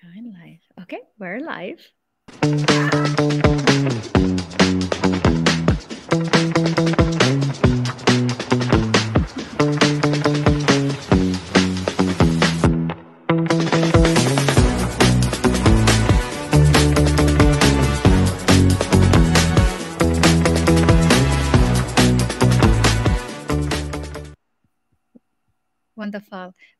Kind 0.00 0.32
life. 0.32 0.60
Okay, 0.82 1.00
we're 1.18 1.40
live. 1.40 1.80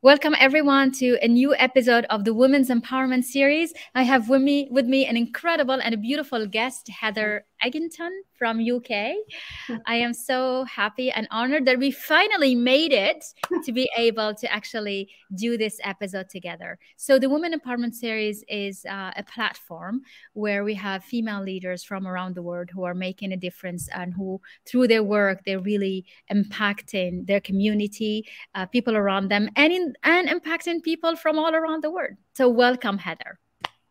Welcome 0.09 0.35
everyone 0.39 0.91
to 0.93 1.19
a 1.21 1.27
new 1.27 1.53
episode 1.53 2.05
of 2.09 2.25
the 2.25 2.33
Women's 2.33 2.69
Empowerment 2.69 3.25
Series. 3.25 3.75
I 3.93 4.01
have 4.01 4.27
with 4.27 4.41
me 4.41 4.67
with 4.71 4.87
me 4.87 5.05
an 5.05 5.15
incredible 5.15 5.75
and 5.75 5.93
a 5.93 5.97
beautiful 5.97 6.47
guest, 6.47 6.89
Heather 6.89 7.45
Egginton 7.63 8.09
from 8.37 8.59
UK. 8.59 8.89
I 9.85 9.95
am 9.95 10.13
so 10.13 10.63
happy 10.65 11.11
and 11.11 11.27
honored 11.31 11.65
that 11.65 11.79
we 11.79 11.91
finally 11.91 12.55
made 12.55 12.93
it 12.93 13.23
to 13.65 13.71
be 13.71 13.89
able 13.97 14.33
to 14.35 14.51
actually 14.51 15.09
do 15.35 15.57
this 15.57 15.79
episode 15.83 16.29
together. 16.29 16.79
So, 16.97 17.19
the 17.19 17.29
Women 17.29 17.53
Empowerment 17.53 17.93
Series 17.93 18.43
is 18.47 18.85
uh, 18.85 19.11
a 19.15 19.23
platform 19.23 20.01
where 20.33 20.63
we 20.63 20.73
have 20.75 21.03
female 21.03 21.43
leaders 21.43 21.83
from 21.83 22.07
around 22.07 22.35
the 22.35 22.41
world 22.41 22.69
who 22.71 22.83
are 22.83 22.95
making 22.95 23.33
a 23.33 23.37
difference 23.37 23.89
and 23.89 24.13
who, 24.13 24.41
through 24.65 24.87
their 24.87 25.03
work, 25.03 25.43
they're 25.45 25.59
really 25.59 26.05
impacting 26.31 27.27
their 27.27 27.41
community, 27.41 28.27
uh, 28.55 28.65
people 28.65 28.95
around 28.95 29.29
them, 29.29 29.49
and 29.55 29.73
in, 29.73 29.93
and 30.03 30.27
impacting 30.29 30.81
people 30.81 31.15
from 31.15 31.37
all 31.37 31.53
around 31.53 31.83
the 31.83 31.91
world. 31.91 32.15
So, 32.33 32.49
welcome, 32.49 32.97
Heather. 32.97 33.39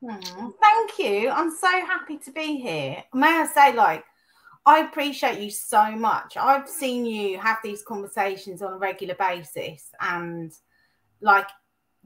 Mm, 0.02 0.52
thank 0.60 0.98
you. 0.98 1.30
I'm 1.30 1.50
so 1.50 1.68
happy 1.68 2.18
to 2.18 2.30
be 2.30 2.60
here. 2.60 3.02
May 3.12 3.40
I 3.40 3.46
say, 3.46 3.74
like, 3.74 4.04
I 4.64 4.80
appreciate 4.80 5.40
you 5.40 5.50
so 5.50 5.90
much. 5.92 6.36
I've 6.36 6.68
seen 6.68 7.06
you 7.06 7.38
have 7.38 7.58
these 7.64 7.82
conversations 7.82 8.62
on 8.62 8.74
a 8.74 8.76
regular 8.76 9.14
basis 9.14 9.90
and 10.00 10.52
like 11.20 11.48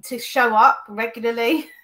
to 0.05 0.19
show 0.19 0.55
up 0.55 0.85
regularly. 0.89 1.67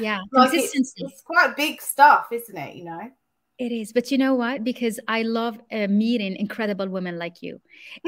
Yeah, 0.00 0.18
like 0.32 0.50
consistency. 0.50 1.04
It's, 1.04 1.12
it's, 1.12 1.22
quite 1.22 1.56
big 1.56 1.80
stuff, 1.80 2.32
isn't 2.32 2.56
it? 2.56 2.74
You 2.74 2.86
know. 2.86 3.10
It 3.58 3.70
is, 3.70 3.92
but 3.92 4.10
you 4.10 4.18
know 4.18 4.34
what? 4.34 4.64
Because 4.64 4.98
I 5.06 5.22
love 5.22 5.56
uh, 5.70 5.86
meeting 5.86 6.34
incredible 6.34 6.88
women 6.88 7.16
like 7.16 7.42
you, 7.42 7.60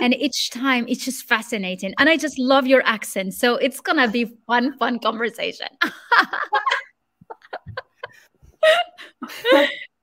and 0.03 0.13
each 0.15 0.51
time 0.51 0.85
it's 0.89 1.05
just 1.05 1.29
fascinating, 1.29 1.95
and 2.01 2.09
I 2.09 2.17
just 2.17 2.41
love 2.41 2.67
your 2.67 2.83
accent. 2.85 3.35
So 3.35 3.55
it's 3.55 3.79
gonna 3.79 4.09
be 4.09 4.37
fun, 4.49 4.77
fun 4.79 4.99
conversation. 4.99 5.69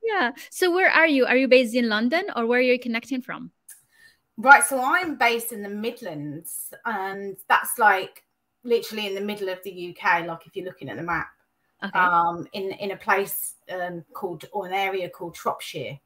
yeah. 0.03 0.31
So 0.49 0.71
where 0.71 0.89
are 0.89 1.07
you? 1.07 1.25
Are 1.25 1.35
you 1.35 1.47
based 1.47 1.75
in 1.75 1.89
London 1.89 2.25
or 2.35 2.45
where 2.45 2.59
are 2.59 2.63
you 2.63 2.79
connecting 2.79 3.21
from? 3.21 3.51
Right. 4.37 4.63
So 4.63 4.81
I'm 4.81 5.15
based 5.15 5.51
in 5.51 5.61
the 5.61 5.69
Midlands, 5.69 6.73
and 6.85 7.37
that's 7.47 7.77
like 7.79 8.23
literally 8.63 9.07
in 9.07 9.15
the 9.15 9.21
middle 9.21 9.49
of 9.49 9.59
the 9.63 9.95
UK. 9.95 10.25
Like 10.25 10.45
if 10.45 10.55
you're 10.55 10.65
looking 10.65 10.89
at 10.89 10.97
the 10.97 11.03
map, 11.03 11.27
okay. 11.83 11.97
um, 11.97 12.47
in 12.53 12.71
in 12.73 12.91
a 12.91 12.97
place 12.97 13.55
um, 13.71 14.03
called 14.13 14.45
or 14.51 14.67
an 14.67 14.73
area 14.73 15.09
called 15.09 15.35
Shropshire, 15.35 15.99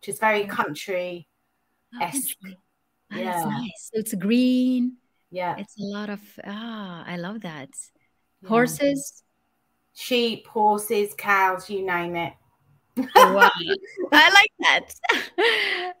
which 0.00 0.08
is 0.08 0.18
very 0.18 0.44
country 0.44 1.28
esque. 2.00 2.36
Oh, 3.10 3.16
yeah, 3.16 3.42
nice. 3.42 3.90
So 3.92 4.00
it's 4.00 4.14
green. 4.14 4.98
Yeah, 5.30 5.56
it's 5.58 5.80
a 5.80 5.84
lot 5.84 6.10
of 6.10 6.20
ah, 6.44 7.04
I 7.06 7.16
love 7.16 7.40
that. 7.40 7.70
Yeah. 8.42 8.48
Horses 8.48 9.22
sheep, 9.98 10.46
horses, 10.46 11.12
cows, 11.14 11.68
you 11.68 11.84
name 11.84 12.14
it. 12.14 12.32
Wow. 13.14 13.50
I 14.12 14.30
like 14.30 14.52
that. 14.60 14.94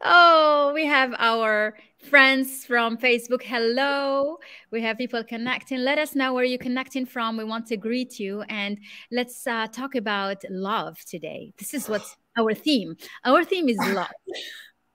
oh, 0.02 0.72
we 0.74 0.84
have 0.86 1.14
our 1.18 1.76
friends 1.98 2.64
from 2.64 2.96
Facebook. 2.96 3.42
Hello. 3.42 4.38
We 4.70 4.82
have 4.82 4.98
people 4.98 5.22
connecting. 5.24 5.78
Let 5.78 5.98
us 5.98 6.14
know 6.14 6.32
where 6.32 6.44
you're 6.44 6.58
connecting 6.58 7.06
from. 7.06 7.36
We 7.36 7.44
want 7.44 7.66
to 7.68 7.76
greet 7.76 8.18
you 8.18 8.42
and 8.42 8.78
let's 9.10 9.46
uh, 9.46 9.66
talk 9.68 9.94
about 9.94 10.44
love 10.50 10.98
today. 11.04 11.52
This 11.58 11.74
is 11.74 11.88
what's 11.88 12.16
our 12.38 12.54
theme. 12.54 12.96
Our 13.24 13.44
theme 13.44 13.68
is 13.68 13.78
love. 13.78 14.08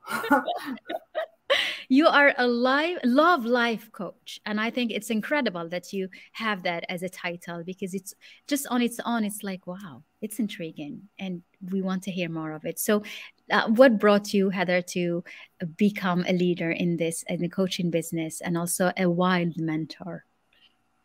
you 1.89 2.07
are 2.07 2.33
a 2.37 2.47
life 2.47 2.97
love 3.03 3.45
life 3.45 3.91
coach 3.91 4.39
and 4.45 4.59
i 4.59 4.69
think 4.69 4.91
it's 4.91 5.09
incredible 5.09 5.69
that 5.69 5.93
you 5.93 6.09
have 6.31 6.63
that 6.63 6.83
as 6.89 7.03
a 7.03 7.09
title 7.09 7.63
because 7.63 7.93
it's 7.93 8.13
just 8.47 8.65
on 8.69 8.81
its 8.81 8.99
own 9.05 9.23
it's 9.23 9.43
like 9.43 9.67
wow 9.67 10.03
it's 10.23 10.39
intriguing 10.39 11.01
and 11.19 11.43
we 11.71 11.81
want 11.81 12.01
to 12.01 12.09
hear 12.09 12.29
more 12.29 12.53
of 12.53 12.65
it 12.65 12.79
so 12.79 13.03
uh, 13.51 13.67
what 13.67 13.99
brought 13.99 14.33
you 14.33 14.49
heather 14.49 14.81
to 14.81 15.23
become 15.77 16.25
a 16.27 16.33
leader 16.33 16.71
in 16.71 16.97
this 16.97 17.23
in 17.27 17.39
the 17.41 17.49
coaching 17.49 17.91
business 17.91 18.41
and 18.41 18.57
also 18.57 18.91
a 18.97 19.07
wild 19.07 19.55
mentor 19.57 20.25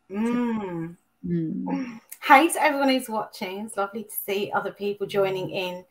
mm. 0.09 0.95
Mm. 1.25 1.99
Hey 2.21 2.47
to 2.49 2.61
everyone 2.61 2.89
who's 2.89 3.09
watching. 3.09 3.59
It's 3.65 3.77
lovely 3.77 4.03
to 4.03 4.15
see 4.25 4.51
other 4.53 4.71
people 4.71 5.07
joining 5.07 5.49
in. 5.49 5.83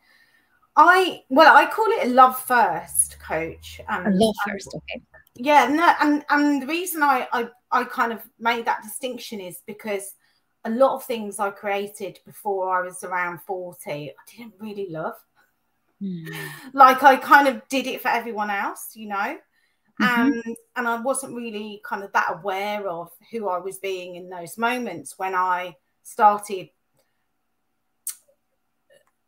I 0.75 1.23
well, 1.29 1.55
I 1.55 1.65
call 1.65 1.85
it 1.87 2.07
a 2.07 2.09
love 2.09 2.39
first 2.39 3.19
coach. 3.19 3.81
Um, 3.87 4.07
a 4.07 4.09
love 4.11 4.35
first, 4.47 4.73
okay. 4.73 5.01
Yeah, 5.35 5.67
no, 5.67 5.93
and 5.99 6.25
and 6.29 6.61
the 6.61 6.67
reason 6.67 7.03
I, 7.03 7.27
I 7.31 7.49
I 7.71 7.83
kind 7.83 8.11
of 8.11 8.21
made 8.39 8.65
that 8.65 8.83
distinction 8.83 9.39
is 9.39 9.61
because 9.65 10.15
a 10.65 10.69
lot 10.69 10.95
of 10.95 11.03
things 11.03 11.39
I 11.39 11.51
created 11.51 12.19
before 12.25 12.77
I 12.77 12.85
was 12.85 13.03
around 13.03 13.41
40, 13.41 13.91
I 13.91 14.13
didn't 14.35 14.55
really 14.59 14.89
love. 14.89 15.15
Mm. 16.01 16.29
Like 16.73 17.03
I 17.03 17.15
kind 17.17 17.47
of 17.47 17.67
did 17.67 17.87
it 17.87 18.01
for 18.01 18.09
everyone 18.09 18.49
else, 18.49 18.91
you 18.93 19.07
know. 19.07 19.37
Mm-hmm. 20.01 20.03
And 20.21 20.57
and 20.75 20.87
I 20.87 21.01
wasn't 21.01 21.35
really 21.35 21.81
kind 21.83 22.03
of 22.03 22.13
that 22.13 22.37
aware 22.39 22.87
of 22.87 23.11
who 23.31 23.49
I 23.49 23.57
was 23.57 23.79
being 23.79 24.15
in 24.15 24.29
those 24.29 24.57
moments 24.57 25.17
when 25.17 25.35
I 25.35 25.75
started 26.03 26.69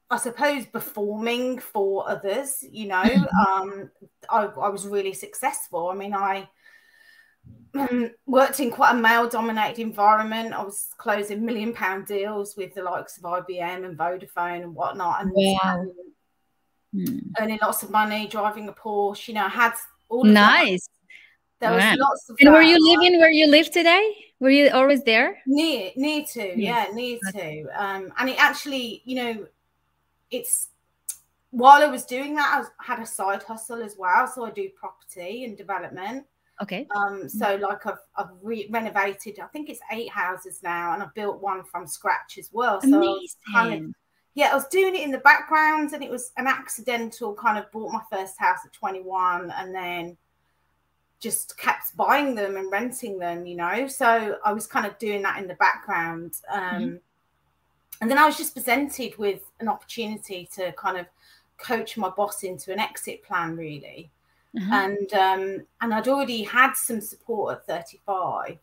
I 0.10 0.18
suppose 0.18 0.66
performing 0.66 1.60
for 1.60 2.10
others, 2.10 2.66
you 2.70 2.88
know, 2.88 3.02
mm-hmm. 3.02 3.62
um, 3.72 3.92
I, 4.30 4.44
I, 4.44 4.68
was 4.68 4.86
really 4.86 5.14
successful. 5.14 5.88
I 5.88 5.96
mean, 5.96 6.14
I 6.14 6.50
worked 8.26 8.60
in 8.60 8.72
quite 8.72 8.92
a 8.92 8.98
male 8.98 9.30
dominated 9.30 9.82
environment. 9.82 10.54
I 10.54 10.64
was 10.64 10.90
closing 10.98 11.46
million 11.46 11.74
pound 11.74 12.06
deals 12.06 12.56
with 12.56 12.74
the 12.74 12.84
likes 12.84 13.18
of 13.18 13.24
IBM 13.24 13.86
and 13.86 13.98
Vodafone 13.98 14.64
and 14.64 14.76
whatnot, 14.76 15.22
and 15.22 15.32
wow. 15.34 15.86
mm. 16.96 17.22
earning 17.40 17.60
lots 17.62 17.84
of 17.84 17.90
money, 17.90 18.28
driving 18.28 18.68
a 18.68 18.74
Porsche. 18.74 19.30
You 19.30 19.36
know, 19.36 19.46
I 19.46 19.50
had 19.50 19.74
all 20.10 20.24
nice. 20.24 20.88
That. 21.60 21.70
There 21.70 21.78
wow. 21.78 21.90
was 21.92 22.00
lots 22.00 22.30
of. 22.30 22.38
And 22.40 22.48
that. 22.48 22.54
were 22.54 22.62
you 22.62 22.78
living 22.80 23.20
where 23.20 23.32
you 23.32 23.48
live 23.48 23.72
today? 23.72 24.16
Were 24.40 24.50
you 24.50 24.72
always 24.72 25.04
there? 25.04 25.40
Near, 25.46 25.92
near 25.96 26.26
to, 26.34 26.60
yeah, 26.60 26.88
near 26.94 27.20
to. 27.32 27.66
Um, 27.76 28.12
and 28.18 28.30
it 28.30 28.44
actually, 28.44 29.04
you 29.06 29.16
know, 29.16 29.48
it's 30.32 30.70
while 31.52 31.84
I 31.84 31.88
was 31.88 32.06
doing 32.06 32.36
that, 32.36 32.66
I 32.80 32.84
had 32.84 33.00
a 33.00 33.06
side 33.06 33.44
hustle 33.44 33.84
as 33.84 33.96
well. 33.98 34.26
So 34.28 34.46
I 34.46 34.50
do 34.50 34.70
property 34.70 35.46
and 35.46 35.56
development. 35.56 36.26
Okay. 36.62 36.88
Um, 36.96 37.28
so 37.28 37.46
mm-hmm. 37.46 37.64
like 37.64 37.86
I've, 37.86 38.00
I've 38.16 38.30
re- 38.42 38.68
renovated, 38.70 39.40
I 39.40 39.48
think 39.48 39.70
it's 39.70 39.80
eight 39.92 40.10
houses 40.10 40.62
now, 40.64 40.94
and 40.94 41.02
I've 41.02 41.14
built 41.14 41.42
one 41.42 41.64
from 41.64 41.88
scratch 41.88 42.38
as 42.38 42.50
well. 42.52 42.80
So 42.82 42.98
Amazing. 42.98 43.28
kind 43.52 43.86
of, 43.86 43.96
yeah, 44.36 44.50
I 44.52 44.56
was 44.56 44.68
doing 44.68 44.96
it 44.96 45.02
in 45.02 45.12
the 45.12 45.18
background, 45.20 45.94
and 45.94 46.04
it 46.04 46.10
was 46.10 46.32
an 46.38 46.48
accidental 46.48 47.34
kind 47.34 47.58
of 47.58 47.72
bought 47.72 47.92
my 47.92 48.02
first 48.12 48.40
house 48.40 48.60
at 48.66 48.74
21, 48.74 49.52
and 49.58 49.74
then 49.74 50.18
just 51.20 51.58
kept 51.58 51.96
buying 51.98 52.36
them 52.36 52.58
and 52.58 52.72
renting 52.72 53.20
them, 53.20 53.46
you 53.46 53.56
know. 53.56 53.88
So 53.88 54.38
I 54.44 54.54
was 54.54 54.68
kind 54.68 54.86
of 54.86 54.98
doing 55.00 55.22
that 55.24 55.40
in 55.40 55.48
the 55.48 55.56
background. 55.56 56.34
Um, 56.52 56.62
mm-hmm 56.62 56.96
and 58.02 58.10
then 58.10 58.18
I 58.18 58.26
was 58.26 58.36
just 58.36 58.56
presented 58.56 59.18
with 59.18 59.42
an 59.60 59.68
opportunity 59.68 60.50
to 60.56 60.72
kind 60.74 60.98
of 60.98 61.06
coach 61.60 61.98
my 61.98 62.10
boss 62.10 62.44
into 62.44 62.74
an 62.74 62.80
exit 62.80 63.24
plan, 63.24 63.56
really. 63.56 64.10
Uh-huh. 64.58 64.76
And 64.76 65.14
um, 65.14 65.66
and 65.80 65.94
I'd 65.94 66.08
already 66.08 66.44
had 66.44 66.74
some 66.74 67.00
support 67.02 67.56
at 67.56 67.68
35. 67.68 68.58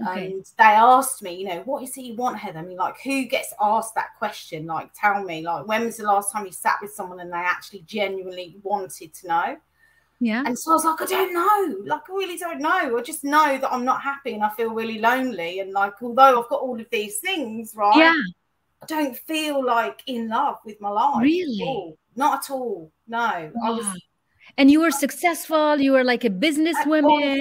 Okay. 0.00 0.26
And 0.26 0.44
they 0.58 0.64
asked 0.64 1.22
me, 1.22 1.34
you 1.34 1.46
know, 1.48 1.62
what 1.64 1.82
is 1.82 1.96
it 1.96 2.02
you 2.02 2.14
want, 2.14 2.38
Heather? 2.38 2.60
I 2.60 2.62
mean, 2.62 2.76
like, 2.76 3.00
who 3.02 3.24
gets 3.24 3.52
asked 3.60 3.94
that 3.94 4.16
question? 4.18 4.66
Like, 4.66 4.90
tell 4.94 5.24
me, 5.24 5.42
like, 5.42 5.66
when 5.66 5.86
was 5.86 5.96
the 5.96 6.04
last 6.04 6.30
time 6.30 6.46
you 6.46 6.52
sat 6.52 6.76
with 6.80 6.92
someone 6.92 7.20
and 7.20 7.32
they 7.32 7.36
actually 7.36 7.80
genuinely 7.80 8.56
wanted 8.62 9.12
to 9.14 9.28
know? 9.28 9.56
Yeah. 10.20 10.42
And 10.44 10.58
so 10.58 10.72
I 10.72 10.74
was 10.74 10.84
like, 10.84 11.02
I 11.02 11.06
don't 11.06 11.34
know. 11.34 11.84
Like, 11.84 12.02
I 12.08 12.12
really 12.12 12.36
don't 12.36 12.60
know. 12.60 12.98
I 12.98 13.02
just 13.02 13.24
know 13.24 13.58
that 13.58 13.72
I'm 13.72 13.84
not 13.84 14.02
happy 14.02 14.34
and 14.34 14.42
I 14.42 14.50
feel 14.50 14.72
really 14.72 14.98
lonely. 14.98 15.60
And 15.60 15.72
like, 15.72 16.02
although 16.02 16.42
I've 16.42 16.48
got 16.48 16.60
all 16.60 16.80
of 16.80 16.86
these 16.90 17.18
things, 17.18 17.74
right? 17.76 17.96
Yeah. 17.96 18.20
I 18.82 18.86
don't 18.86 19.16
feel 19.16 19.64
like 19.64 20.02
in 20.06 20.28
love 20.28 20.58
with 20.64 20.80
my 20.80 20.90
life. 20.90 21.22
Really? 21.22 21.96
At 21.98 22.16
Not 22.16 22.44
at 22.44 22.50
all. 22.50 22.92
No. 23.06 23.50
Wow. 23.54 23.62
I 23.64 23.70
was 23.70 23.86
and 24.58 24.70
you 24.70 24.80
were 24.80 24.90
successful, 24.90 25.80
you 25.80 25.92
were 25.92 26.04
like 26.04 26.24
a 26.24 26.30
businesswoman, 26.30 27.40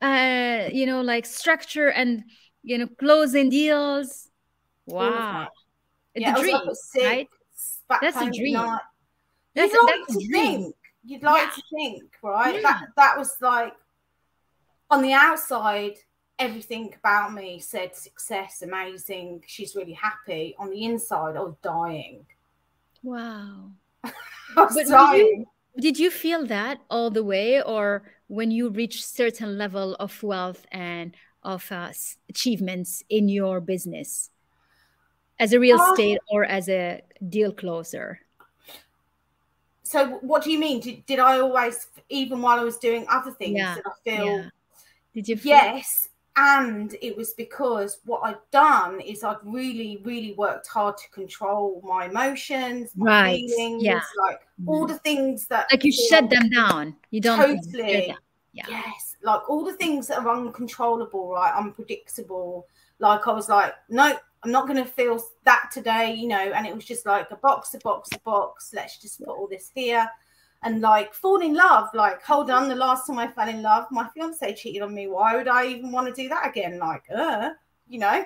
uh, 0.00 0.68
you 0.72 0.86
know, 0.86 1.00
like 1.00 1.26
structure 1.26 1.88
and 1.88 2.22
you 2.62 2.78
know, 2.78 2.86
closing 2.98 3.48
deals. 3.48 4.28
Wow. 4.86 5.48
Yeah, 6.14 6.34
the 6.34 6.40
dream, 6.42 6.60
sick, 6.74 7.02
right? 7.02 7.28
That's 8.00 8.16
a 8.16 8.30
dream. 8.30 8.76
That's, 9.54 9.72
You'd 9.72 9.84
like 9.84 10.06
to 10.06 10.28
dream. 10.28 10.30
think. 10.30 10.76
You'd 11.04 11.22
like 11.22 11.42
yeah. 11.42 11.50
to 11.50 11.62
think, 11.74 12.02
right? 12.22 12.54
Yeah. 12.54 12.60
That 12.62 12.86
that 12.96 13.18
was 13.18 13.36
like 13.40 13.72
on 14.90 15.02
the 15.02 15.12
outside, 15.14 15.94
everything 16.38 16.94
about 16.98 17.32
me 17.32 17.58
said 17.58 17.96
success, 17.96 18.62
amazing. 18.62 19.42
She's 19.46 19.74
really 19.74 19.94
happy. 19.94 20.54
On 20.58 20.70
the 20.70 20.84
inside, 20.84 21.36
I 21.36 21.40
was 21.40 21.56
dying. 21.62 22.26
Wow. 23.02 23.70
I 24.04 24.10
was 24.56 24.74
but 24.74 24.86
dying. 24.86 25.46
Did 25.78 25.98
you 25.98 26.10
feel 26.10 26.46
that 26.46 26.80
all 26.90 27.10
the 27.10 27.24
way, 27.24 27.62
or 27.62 28.02
when 28.28 28.50
you 28.50 28.68
reach 28.68 29.04
certain 29.04 29.56
level 29.56 29.94
of 29.98 30.22
wealth 30.22 30.66
and 30.70 31.16
of 31.42 31.70
uh, 31.72 31.92
achievements 32.28 33.02
in 33.08 33.28
your 33.28 33.60
business, 33.60 34.30
as 35.38 35.52
a 35.52 35.60
real 35.60 35.80
um, 35.80 35.90
estate 35.90 36.18
or 36.30 36.44
as 36.44 36.68
a 36.68 37.00
deal 37.28 37.52
closer? 37.52 38.20
So, 39.82 40.18
what 40.20 40.42
do 40.42 40.50
you 40.50 40.58
mean? 40.58 40.80
Did, 40.80 41.04
did 41.06 41.18
I 41.18 41.40
always, 41.40 41.86
even 42.08 42.40
while 42.42 42.60
I 42.60 42.64
was 42.64 42.78
doing 42.78 43.06
other 43.08 43.30
things, 43.30 43.58
yeah. 43.58 43.74
did 43.74 43.84
I 43.86 44.16
feel? 44.16 44.26
Yeah. 44.26 44.48
Did 45.14 45.28
you? 45.28 45.36
Feel- 45.36 45.50
yes, 45.50 46.08
and 46.36 46.94
it 47.02 47.16
was 47.16 47.34
because 47.34 47.98
what 48.04 48.20
I'd 48.24 48.36
done 48.50 49.00
is 49.00 49.22
I'd 49.22 49.36
really, 49.44 50.00
really 50.04 50.32
worked 50.32 50.66
hard 50.66 50.96
to 50.96 51.10
control 51.10 51.82
my 51.84 52.06
emotions, 52.06 52.90
my 52.96 53.22
right. 53.22 53.36
feelings, 53.36 53.82
yeah. 53.82 54.00
like 54.18 54.40
all 54.66 54.86
the 54.86 54.98
things 54.98 55.46
that 55.48 55.66
like 55.70 55.84
you 55.84 55.92
shut 55.92 56.30
them 56.30 56.48
down. 56.48 56.96
You 57.10 57.20
don't 57.20 57.38
totally. 57.38 58.16
Yeah. 58.54 58.64
Yes, 58.68 59.16
like 59.22 59.48
all 59.48 59.64
the 59.64 59.72
things 59.74 60.06
that 60.08 60.18
are 60.18 60.28
uncontrollable, 60.28 61.30
right? 61.30 61.54
Unpredictable. 61.56 62.66
Like 62.98 63.26
I 63.26 63.32
was 63.32 63.48
like, 63.48 63.74
no, 63.88 64.14
I'm 64.42 64.50
not 64.50 64.66
going 64.66 64.82
to 64.82 64.90
feel 64.90 65.22
that 65.44 65.70
today, 65.72 66.14
you 66.14 66.28
know. 66.28 66.36
And 66.36 66.66
it 66.66 66.74
was 66.74 66.84
just 66.84 67.06
like 67.06 67.30
a 67.30 67.36
box, 67.36 67.72
a 67.74 67.78
box, 67.78 68.10
a 68.14 68.18
box. 68.20 68.72
Let's 68.74 68.98
just 68.98 69.20
put 69.20 69.28
all 69.28 69.48
this 69.48 69.70
here 69.74 70.06
and 70.62 70.80
like 70.80 71.12
fall 71.12 71.40
in 71.40 71.54
love. 71.54 71.88
Like, 71.94 72.22
hold 72.22 72.50
on, 72.50 72.68
the 72.68 72.74
last 72.74 73.06
time 73.06 73.18
I 73.18 73.28
fell 73.28 73.48
in 73.48 73.62
love, 73.62 73.86
my 73.90 74.08
fiance 74.14 74.54
cheated 74.54 74.82
on 74.82 74.94
me. 74.94 75.08
Why 75.08 75.36
would 75.36 75.48
I 75.48 75.66
even 75.66 75.92
want 75.92 76.14
to 76.14 76.22
do 76.22 76.28
that 76.28 76.48
again? 76.48 76.78
Like, 76.78 77.04
uh, 77.14 77.50
you 77.88 77.98
know. 77.98 78.24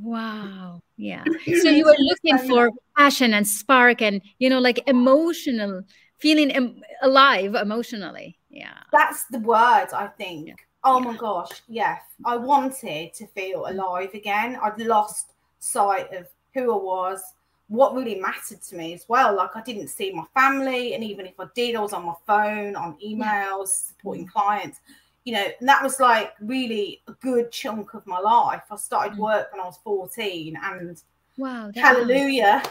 Wow. 0.00 0.80
Yeah. 0.96 1.24
So 1.62 1.70
you 1.70 1.84
were 1.84 1.96
looking 1.98 2.38
for 2.48 2.70
passion 2.96 3.34
and 3.34 3.46
spark 3.46 4.00
and, 4.00 4.22
you 4.38 4.48
know, 4.48 4.60
like 4.60 4.80
emotional, 4.86 5.82
feeling 6.18 6.50
em- 6.52 6.80
alive 7.02 7.54
emotionally. 7.54 8.38
Yeah. 8.50 8.78
That's 8.92 9.24
the 9.26 9.40
word, 9.40 9.88
I 9.92 10.08
think. 10.16 10.48
Yeah. 10.48 10.54
Oh 10.84 11.00
yeah. 11.00 11.04
my 11.04 11.16
gosh. 11.16 11.62
Yeah. 11.68 11.98
I 12.24 12.36
wanted 12.36 13.12
to 13.14 13.26
feel 13.28 13.66
alive 13.66 14.14
again. 14.14 14.58
I'd 14.62 14.80
lost 14.80 15.32
sight 15.58 16.12
of 16.14 16.28
who 16.54 16.72
I 16.72 16.82
was, 16.82 17.22
what 17.68 17.94
really 17.94 18.16
mattered 18.16 18.62
to 18.62 18.76
me 18.76 18.94
as 18.94 19.04
well. 19.08 19.36
Like 19.36 19.54
I 19.54 19.62
didn't 19.62 19.88
see 19.88 20.10
my 20.12 20.24
family, 20.34 20.94
and 20.94 21.04
even 21.04 21.26
if 21.26 21.38
I 21.38 21.44
did, 21.54 21.76
I 21.76 21.80
was 21.80 21.92
on 21.92 22.06
my 22.06 22.14
phone, 22.26 22.74
on 22.76 22.96
emails, 23.04 23.68
supporting 23.88 24.26
mm. 24.26 24.30
clients. 24.30 24.80
You 25.24 25.34
know, 25.34 25.46
and 25.60 25.68
that 25.68 25.82
was 25.82 26.00
like 26.00 26.32
really 26.40 27.02
a 27.06 27.12
good 27.12 27.52
chunk 27.52 27.92
of 27.92 28.06
my 28.06 28.18
life. 28.18 28.62
I 28.70 28.76
started 28.76 29.14
mm. 29.14 29.18
work 29.18 29.52
when 29.52 29.60
I 29.60 29.66
was 29.66 29.78
14 29.84 30.58
and 30.62 31.02
wow, 31.36 31.70
hallelujah. 31.74 32.62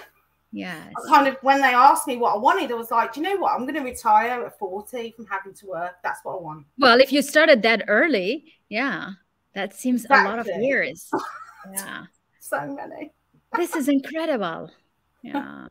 Yeah. 0.52 0.90
Kind 1.08 1.28
of 1.28 1.38
when 1.42 1.62
they 1.62 1.68
asked 1.68 2.08
me 2.08 2.18
what 2.18 2.34
I 2.34 2.38
wanted, 2.38 2.72
I 2.72 2.76
was 2.76 2.90
like, 2.90 3.16
you 3.16 3.22
know 3.22 3.38
what? 3.38 3.54
I'm 3.54 3.64
going 3.64 3.76
to 3.76 3.82
retire 3.82 4.46
at 4.46 4.58
40 4.58 5.12
from 5.12 5.28
having 5.28 5.54
to 5.54 5.68
work. 5.68 5.96
That's 6.04 6.22
what 6.24 6.34
I 6.34 6.42
want. 6.42 6.66
Well, 6.80 7.00
if 7.00 7.12
you 7.12 7.22
started 7.22 7.62
that 7.64 7.84
early, 7.88 8.54
yeah, 8.70 9.12
that 9.54 9.76
seems 9.76 10.06
exactly. 10.06 10.26
a 10.26 10.30
lot 10.30 10.40
of 10.40 10.48
years. 10.62 11.10
Yeah. 11.74 12.06
so 12.40 12.66
many. 12.66 13.12
this 13.58 13.76
is 13.76 13.90
incredible. 13.90 14.72
Yeah. 15.34 15.68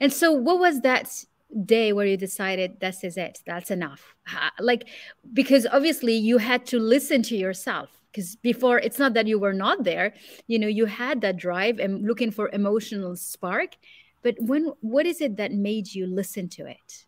And 0.00 0.12
so, 0.12 0.32
what 0.32 0.58
was 0.58 0.80
that 0.82 1.24
day 1.64 1.92
where 1.92 2.06
you 2.06 2.16
decided 2.16 2.80
this 2.80 3.02
is 3.02 3.16
it? 3.16 3.40
That's 3.46 3.70
enough. 3.70 4.14
Like, 4.58 4.88
because 5.32 5.66
obviously 5.66 6.14
you 6.14 6.38
had 6.38 6.66
to 6.66 6.78
listen 6.78 7.22
to 7.24 7.36
yourself. 7.36 7.90
Because 8.12 8.36
before, 8.36 8.78
it's 8.78 8.98
not 8.98 9.14
that 9.14 9.28
you 9.28 9.38
were 9.38 9.52
not 9.52 9.84
there. 9.84 10.14
You 10.48 10.58
know, 10.58 10.66
you 10.66 10.86
had 10.86 11.20
that 11.20 11.36
drive 11.36 11.78
and 11.78 12.04
looking 12.06 12.32
for 12.32 12.50
emotional 12.52 13.14
spark. 13.14 13.76
But 14.22 14.34
when, 14.40 14.72
what 14.80 15.06
is 15.06 15.20
it 15.20 15.36
that 15.36 15.52
made 15.52 15.94
you 15.94 16.06
listen 16.06 16.48
to 16.50 16.66
it? 16.66 17.04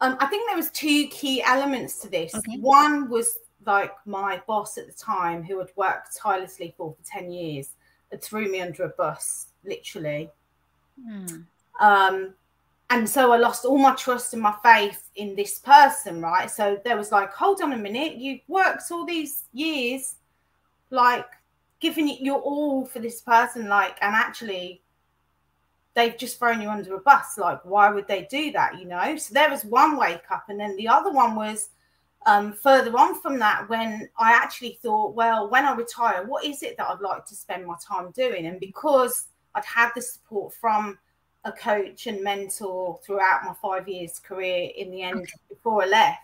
Um, 0.00 0.16
I 0.20 0.26
think 0.26 0.46
there 0.46 0.56
was 0.56 0.70
two 0.70 1.06
key 1.08 1.42
elements 1.42 1.98
to 2.00 2.10
this. 2.10 2.34
Okay. 2.34 2.58
One 2.58 3.08
was 3.08 3.38
like 3.64 3.92
my 4.04 4.42
boss 4.46 4.76
at 4.76 4.86
the 4.86 4.92
time, 4.92 5.42
who 5.42 5.58
had 5.58 5.70
worked 5.74 6.16
tirelessly 6.16 6.74
for 6.76 6.94
for 6.94 7.06
ten 7.06 7.30
years, 7.30 7.70
had 8.10 8.22
threw 8.22 8.50
me 8.50 8.60
under 8.60 8.84
a 8.84 8.88
bus 8.90 9.46
literally. 9.66 10.30
Mm. 11.00 11.44
Um, 11.80 12.34
and 12.90 13.08
so 13.08 13.32
I 13.32 13.38
lost 13.38 13.64
all 13.64 13.78
my 13.78 13.94
trust 13.94 14.34
and 14.34 14.42
my 14.42 14.54
faith 14.62 15.10
in 15.16 15.34
this 15.34 15.58
person, 15.58 16.20
right? 16.20 16.50
So 16.50 16.80
there 16.84 16.96
was 16.96 17.10
like, 17.10 17.32
hold 17.32 17.62
on 17.62 17.72
a 17.72 17.76
minute, 17.76 18.16
you 18.16 18.40
worked 18.46 18.90
all 18.90 19.04
these 19.04 19.44
years, 19.52 20.16
like 20.90 21.26
giving 21.80 22.08
it 22.08 22.20
your 22.20 22.40
all 22.40 22.84
for 22.84 22.98
this 22.98 23.20
person, 23.20 23.68
like, 23.68 23.96
and 24.00 24.14
actually 24.14 24.82
they've 25.94 26.16
just 26.18 26.38
thrown 26.38 26.60
you 26.60 26.68
under 26.68 26.94
a 26.94 27.00
bus. 27.00 27.38
Like, 27.38 27.64
why 27.64 27.90
would 27.90 28.06
they 28.06 28.26
do 28.30 28.52
that? 28.52 28.78
You 28.78 28.86
know? 28.86 29.16
So 29.16 29.32
there 29.32 29.50
was 29.50 29.64
one 29.64 29.96
wake 29.96 30.30
up, 30.30 30.44
and 30.48 30.60
then 30.60 30.76
the 30.76 30.88
other 30.88 31.10
one 31.10 31.34
was 31.34 31.70
um, 32.26 32.52
further 32.52 32.96
on 32.96 33.20
from 33.20 33.38
that 33.38 33.68
when 33.68 34.08
I 34.18 34.32
actually 34.32 34.78
thought, 34.82 35.14
well, 35.14 35.48
when 35.50 35.64
I 35.64 35.74
retire, 35.74 36.24
what 36.26 36.44
is 36.44 36.62
it 36.62 36.76
that 36.76 36.88
I'd 36.88 37.00
like 37.00 37.26
to 37.26 37.34
spend 37.34 37.66
my 37.66 37.76
time 37.86 38.10
doing? 38.12 38.46
And 38.46 38.60
because 38.60 39.28
I'd 39.54 39.64
had 39.64 39.90
the 39.94 40.02
support 40.02 40.52
from 40.54 40.98
a 41.44 41.52
coach 41.52 42.06
and 42.06 42.22
mentor 42.22 42.98
throughout 43.04 43.44
my 43.44 43.54
five 43.60 43.88
years 43.88 44.18
career 44.18 44.70
in 44.76 44.90
the 44.90 45.02
end 45.02 45.20
okay. 45.20 45.32
before 45.48 45.82
I 45.82 45.86
left. 45.86 46.20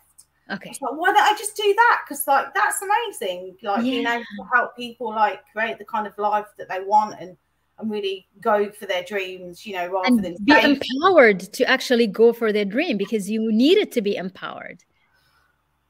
Okay. 0.50 0.70
Like, 0.80 0.92
why 0.94 1.12
don't 1.12 1.22
I 1.22 1.36
just 1.38 1.56
do 1.56 1.74
that? 1.74 2.02
Because 2.04 2.26
like 2.26 2.52
that's 2.54 2.82
amazing. 2.82 3.56
Like 3.62 3.84
yeah. 3.84 3.90
being 3.90 4.06
able 4.06 4.24
to 4.38 4.44
help 4.52 4.76
people 4.76 5.08
like 5.08 5.40
create 5.52 5.78
the 5.78 5.84
kind 5.84 6.06
of 6.06 6.16
life 6.18 6.46
that 6.58 6.68
they 6.68 6.80
want 6.80 7.20
and 7.20 7.36
and 7.78 7.90
really 7.90 8.26
go 8.40 8.70
for 8.70 8.86
their 8.86 9.02
dreams, 9.02 9.66
you 9.66 9.74
know, 9.74 9.86
rather 9.88 10.08
and 10.08 10.24
than 10.24 10.36
be 10.44 10.52
empowered 10.52 11.40
to 11.40 11.64
actually 11.68 12.06
go 12.06 12.32
for 12.32 12.52
their 12.52 12.64
dream 12.64 12.96
because 12.96 13.30
you 13.30 13.50
needed 13.52 13.90
to 13.92 14.02
be 14.02 14.16
empowered. 14.16 14.82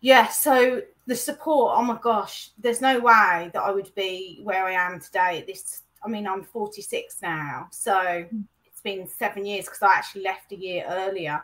Yeah. 0.00 0.28
So 0.28 0.82
the 1.06 1.16
support, 1.16 1.75
oh 1.76 1.82
my 1.82 1.98
gosh, 2.00 2.50
there's 2.58 2.81
no 2.81 2.98
way 3.00 3.50
that 3.52 3.62
I 3.62 3.70
would 3.70 3.92
be 3.94 4.40
where 4.42 4.64
I 4.64 4.72
am 4.72 5.00
today 5.00 5.40
at 5.40 5.46
this 5.46 5.82
I 6.05 6.08
mean, 6.08 6.26
I'm 6.26 6.43
46 6.43 7.17
now, 7.23 7.69
so 7.70 8.25
hmm. 8.30 8.40
it's 8.64 8.80
been 8.80 9.07
seven 9.07 9.45
years 9.45 9.66
because 9.66 9.83
I 9.83 9.95
actually 9.95 10.23
left 10.23 10.52
a 10.52 10.57
year 10.57 10.85
earlier. 10.88 11.42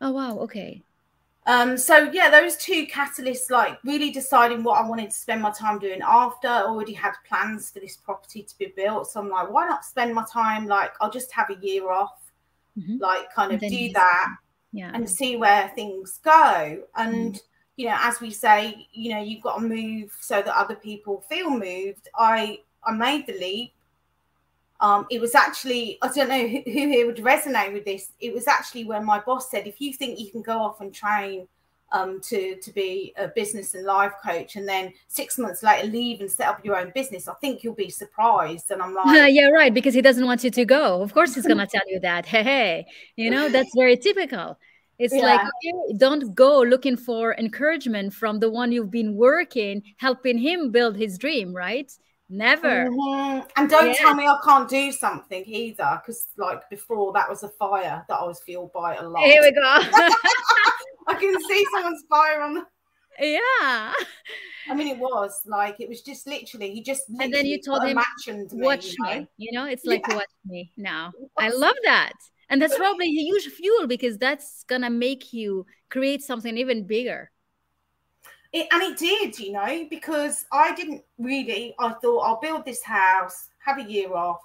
Oh 0.00 0.12
wow, 0.12 0.38
okay. 0.38 0.82
Um, 1.48 1.78
so 1.78 2.10
yeah, 2.12 2.28
those 2.28 2.58
two 2.58 2.86
catalysts, 2.86 3.50
like 3.50 3.78
really 3.82 4.10
deciding 4.10 4.62
what 4.62 4.84
I 4.84 4.86
wanted 4.86 5.10
to 5.10 5.16
spend 5.16 5.40
my 5.40 5.50
time 5.50 5.78
doing 5.78 6.02
after. 6.06 6.46
I 6.46 6.64
already 6.64 6.92
had 6.92 7.14
plans 7.26 7.70
for 7.70 7.80
this 7.80 7.96
property 7.96 8.42
to 8.42 8.58
be 8.58 8.72
built, 8.76 9.10
so 9.10 9.20
I'm 9.20 9.30
like, 9.30 9.50
why 9.50 9.66
not 9.66 9.82
spend 9.82 10.14
my 10.14 10.26
time? 10.30 10.66
Like, 10.66 10.92
I'll 11.00 11.10
just 11.10 11.32
have 11.32 11.48
a 11.48 11.56
year 11.66 11.90
off, 11.90 12.20
mm-hmm. 12.78 12.98
like 12.98 13.32
kind 13.34 13.52
of 13.52 13.60
do 13.60 13.92
that, 13.94 14.36
yeah, 14.72 14.90
and 14.92 15.08
see 15.08 15.36
where 15.36 15.68
things 15.74 16.20
go. 16.22 16.82
And 16.96 17.34
mm. 17.36 17.40
you 17.76 17.86
know, 17.86 17.96
as 17.98 18.20
we 18.20 18.30
say, 18.30 18.86
you 18.92 19.14
know, 19.14 19.22
you've 19.22 19.42
got 19.42 19.56
to 19.56 19.66
move 19.66 20.14
so 20.20 20.42
that 20.42 20.54
other 20.54 20.76
people 20.76 21.24
feel 21.30 21.48
moved. 21.48 22.08
I 22.14 22.60
I 22.84 22.92
made 22.92 23.26
the 23.26 23.38
leap 23.38 23.72
um, 24.80 25.06
it 25.10 25.20
was 25.20 25.34
actually, 25.34 25.98
I 26.02 26.08
don't 26.08 26.28
know 26.28 26.46
who, 26.46 26.62
who 26.64 26.88
here 26.88 27.06
would 27.06 27.16
resonate 27.16 27.72
with 27.72 27.84
this. 27.84 28.12
It 28.20 28.32
was 28.32 28.46
actually 28.46 28.84
when 28.84 29.04
my 29.04 29.20
boss 29.20 29.50
said, 29.50 29.66
if 29.66 29.80
you 29.80 29.92
think 29.92 30.18
you 30.18 30.30
can 30.30 30.42
go 30.42 30.58
off 30.58 30.80
and 30.80 30.94
train 30.94 31.48
um, 31.90 32.20
to 32.20 32.56
to 32.56 32.72
be 32.72 33.14
a 33.16 33.28
business 33.28 33.74
and 33.74 33.84
life 33.86 34.12
coach, 34.24 34.56
and 34.56 34.68
then 34.68 34.92
six 35.08 35.38
months 35.38 35.62
later 35.62 35.88
leave 35.88 36.20
and 36.20 36.30
set 36.30 36.46
up 36.46 36.64
your 36.64 36.76
own 36.76 36.92
business, 36.94 37.28
I 37.28 37.34
think 37.34 37.64
you'll 37.64 37.74
be 37.74 37.90
surprised. 37.90 38.70
And 38.70 38.82
I'm 38.82 38.94
like, 39.06 39.32
yeah, 39.32 39.48
right, 39.48 39.72
because 39.72 39.94
he 39.94 40.02
doesn't 40.02 40.26
want 40.26 40.44
you 40.44 40.50
to 40.50 40.64
go. 40.64 41.02
Of 41.02 41.14
course, 41.14 41.34
he's 41.34 41.46
gonna 41.46 41.66
tell 41.72 41.82
you 41.86 41.98
that. 42.00 42.26
Hey, 42.26 42.42
hey, 42.42 42.86
you 43.16 43.30
know 43.30 43.48
that's 43.48 43.70
very 43.74 43.96
typical. 43.96 44.58
It's 44.98 45.14
yeah. 45.14 45.22
like 45.22 45.40
okay, 45.40 45.96
don't 45.96 46.34
go 46.34 46.60
looking 46.60 46.96
for 46.96 47.34
encouragement 47.36 48.12
from 48.12 48.38
the 48.38 48.50
one 48.50 48.70
you've 48.70 48.90
been 48.90 49.14
working, 49.14 49.82
helping 49.96 50.38
him 50.38 50.70
build 50.70 50.96
his 50.96 51.18
dream, 51.18 51.54
right? 51.54 51.90
Never. 52.30 52.90
Mm-hmm. 52.90 53.46
And 53.56 53.70
don't 53.70 53.94
tell 53.96 54.14
me 54.14 54.26
I 54.26 54.38
can't 54.44 54.68
do 54.68 54.92
something 54.92 55.44
either, 55.46 56.00
because 56.02 56.26
like 56.36 56.68
before 56.68 57.12
that 57.14 57.28
was 57.28 57.42
a 57.42 57.48
fire 57.48 58.04
that 58.08 58.14
I 58.14 58.24
was 58.24 58.40
fueled 58.40 58.72
by 58.72 58.96
a 58.96 59.08
lot. 59.08 59.24
Here 59.24 59.40
we 59.40 59.50
go. 59.52 59.60
I 61.08 61.14
can 61.14 61.34
see 61.48 61.66
someone's 61.72 62.04
fire 62.10 62.42
on 62.42 62.54
the 62.54 62.66
yeah 63.20 63.92
i 64.70 64.74
mean 64.74 64.86
it 64.86 64.98
was 64.98 65.42
like 65.44 65.80
it 65.80 65.88
was 65.88 66.02
just 66.02 66.26
literally 66.28 66.70
he 66.70 66.82
just 66.82 67.02
and 67.20 67.34
then 67.34 67.44
you 67.44 67.60
told 67.60 67.82
him 67.82 67.96
me, 67.96 68.02
watch 68.52 68.94
know? 69.00 69.14
me 69.14 69.26
you 69.36 69.50
know 69.50 69.64
it's 69.64 69.84
like 69.84 70.02
yeah. 70.08 70.14
watch 70.14 70.26
me 70.46 70.70
now 70.76 71.12
i 71.36 71.48
love 71.48 71.74
that 71.82 72.12
and 72.48 72.62
that's 72.62 72.76
probably 72.76 73.06
a 73.06 73.22
huge 73.22 73.46
fuel 73.46 73.88
because 73.88 74.18
that's 74.18 74.62
gonna 74.68 74.90
make 74.90 75.32
you 75.32 75.66
create 75.90 76.22
something 76.22 76.56
even 76.56 76.86
bigger 76.86 77.32
It, 78.52 78.66
and 78.72 78.82
it 78.82 78.98
did, 78.98 79.38
you 79.38 79.52
know, 79.52 79.86
because 79.90 80.46
I 80.50 80.74
didn't 80.74 81.02
really. 81.18 81.74
I 81.78 81.90
thought 81.90 82.20
I'll 82.20 82.40
build 82.40 82.64
this 82.64 82.82
house, 82.82 83.48
have 83.58 83.78
a 83.78 83.82
year 83.82 84.14
off, 84.14 84.40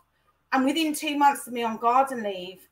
and 0.51 0.65
within 0.65 0.93
two 0.93 1.17
months 1.17 1.47
of 1.47 1.53
me 1.53 1.63
on 1.63 1.77
garden 1.77 2.23
leave, 2.23 2.67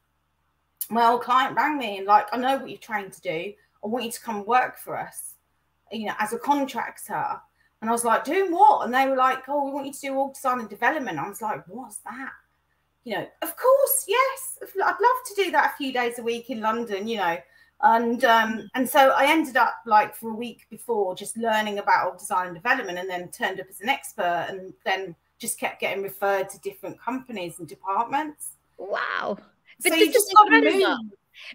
my 0.90 1.06
old 1.08 1.22
client 1.22 1.56
rang 1.56 1.78
me 1.78 1.98
and 1.98 2.06
like, 2.06 2.28
I 2.32 2.38
know 2.38 2.58
what 2.58 2.70
you're 2.70 2.78
trying 2.78 3.12
to 3.12 3.22
do. 3.22 3.54
I 3.84 3.88
want 3.88 4.06
you 4.06 4.12
to 4.12 4.22
come 4.22 4.46
work 4.46 4.78
for 4.78 4.98
us, 4.98 5.36
you 5.92 6.06
know, 6.06 6.14
as 6.20 6.34
a 6.34 6.38
contractor. 6.38 7.40
And 7.82 7.90
I 7.90 7.94
was 7.94 8.06
like, 8.06 8.24
doing 8.24 8.52
what? 8.52 8.86
And 8.86 8.94
they 8.94 9.08
were 9.08 9.16
like, 9.16 9.48
oh, 9.48 9.66
we 9.66 9.72
want 9.72 9.88
you 9.88 9.94
to 9.94 10.00
do 10.00 10.14
org 10.14 10.34
design 10.36 10.60
and 10.60 10.70
development. 10.70 11.18
I 11.18 11.28
was 11.28 11.42
like, 11.42 11.64
what's 11.68 11.98
that? 12.00 12.32
You 13.04 13.16
know, 13.16 13.28
of 13.42 13.56
course, 13.58 14.06
yes. 14.08 14.60
I'd 14.62 14.90
love 14.90 14.98
to 15.00 15.44
do 15.44 15.52
that 15.52 15.72
a 15.74 15.78
few 15.78 15.92
days 15.92 16.20
a 16.20 16.24
week 16.24 16.52
in 16.52 16.62
London, 16.62 17.08
you 17.08 17.18
know. 17.18 17.38
And 17.84 18.24
um, 18.24 18.70
and 18.76 18.88
so 18.88 19.14
I 19.18 19.32
ended 19.32 19.58
up 19.58 19.76
like 19.86 20.16
for 20.16 20.30
a 20.32 20.36
week 20.36 20.68
before 20.70 21.16
just 21.16 21.36
learning 21.36 21.80
about 21.80 22.08
org 22.08 22.20
design 22.20 22.48
and 22.48 22.56
development 22.56 23.00
and 23.00 23.10
then 23.10 23.30
turned 23.32 23.60
up 23.60 23.68
as 23.70 23.82
an 23.82 23.90
expert 23.90 24.48
and 24.50 24.74
then 24.86 25.16
just 25.40 25.60
kept 25.60 25.82
getting 25.82 26.04
referred 26.04 26.50
to 26.50 26.60
different 26.60 27.02
companies 27.02 27.58
and 27.60 27.68
departments. 27.68 28.52
Wow. 28.78 29.38
But 29.84 29.94
so 29.94 29.98
this 29.98 30.16
is 30.16 30.34
incredible. 30.40 30.98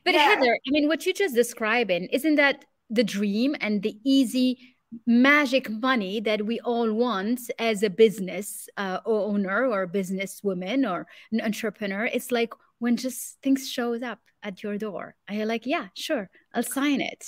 But 0.04 0.14
yeah. 0.14 0.20
Heather, 0.20 0.58
I 0.66 0.70
mean, 0.70 0.88
what 0.88 1.06
you 1.06 1.14
just 1.14 1.34
describing, 1.34 2.06
isn't 2.06 2.34
that 2.36 2.64
the 2.90 3.04
dream 3.04 3.54
and 3.60 3.82
the 3.82 3.96
easy 4.04 4.76
magic 5.06 5.68
money 5.68 6.20
that 6.20 6.46
we 6.46 6.60
all 6.60 6.92
want 6.92 7.40
as 7.58 7.82
a 7.82 7.90
business 7.90 8.68
uh, 8.76 9.00
owner 9.04 9.66
or 9.66 9.86
businesswoman 9.86 10.88
or 10.88 11.06
an 11.32 11.40
entrepreneur 11.40 12.06
it's 12.06 12.30
like 12.30 12.54
when 12.78 12.96
just 12.96 13.38
things 13.42 13.68
shows 13.68 14.02
up 14.02 14.20
at 14.42 14.62
your 14.62 14.78
door 14.78 15.14
and 15.26 15.36
you're 15.36 15.46
like 15.46 15.66
yeah 15.66 15.88
sure 15.94 16.28
i'll 16.54 16.62
sign 16.62 17.00
it 17.00 17.24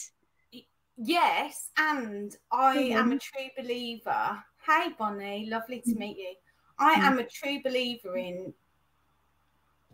yes 0.96 1.70
and 1.78 2.36
i 2.52 2.76
mm-hmm. 2.76 2.98
am 2.98 3.12
a 3.12 3.18
true 3.18 3.48
believer 3.56 4.42
hey 4.66 4.88
bonnie 4.98 5.48
lovely 5.50 5.80
to 5.80 5.90
mm-hmm. 5.90 6.00
meet 6.00 6.16
you 6.16 6.34
i 6.78 6.94
mm-hmm. 6.94 7.04
am 7.04 7.18
a 7.18 7.24
true 7.24 7.60
believer 7.64 8.16
in 8.16 8.52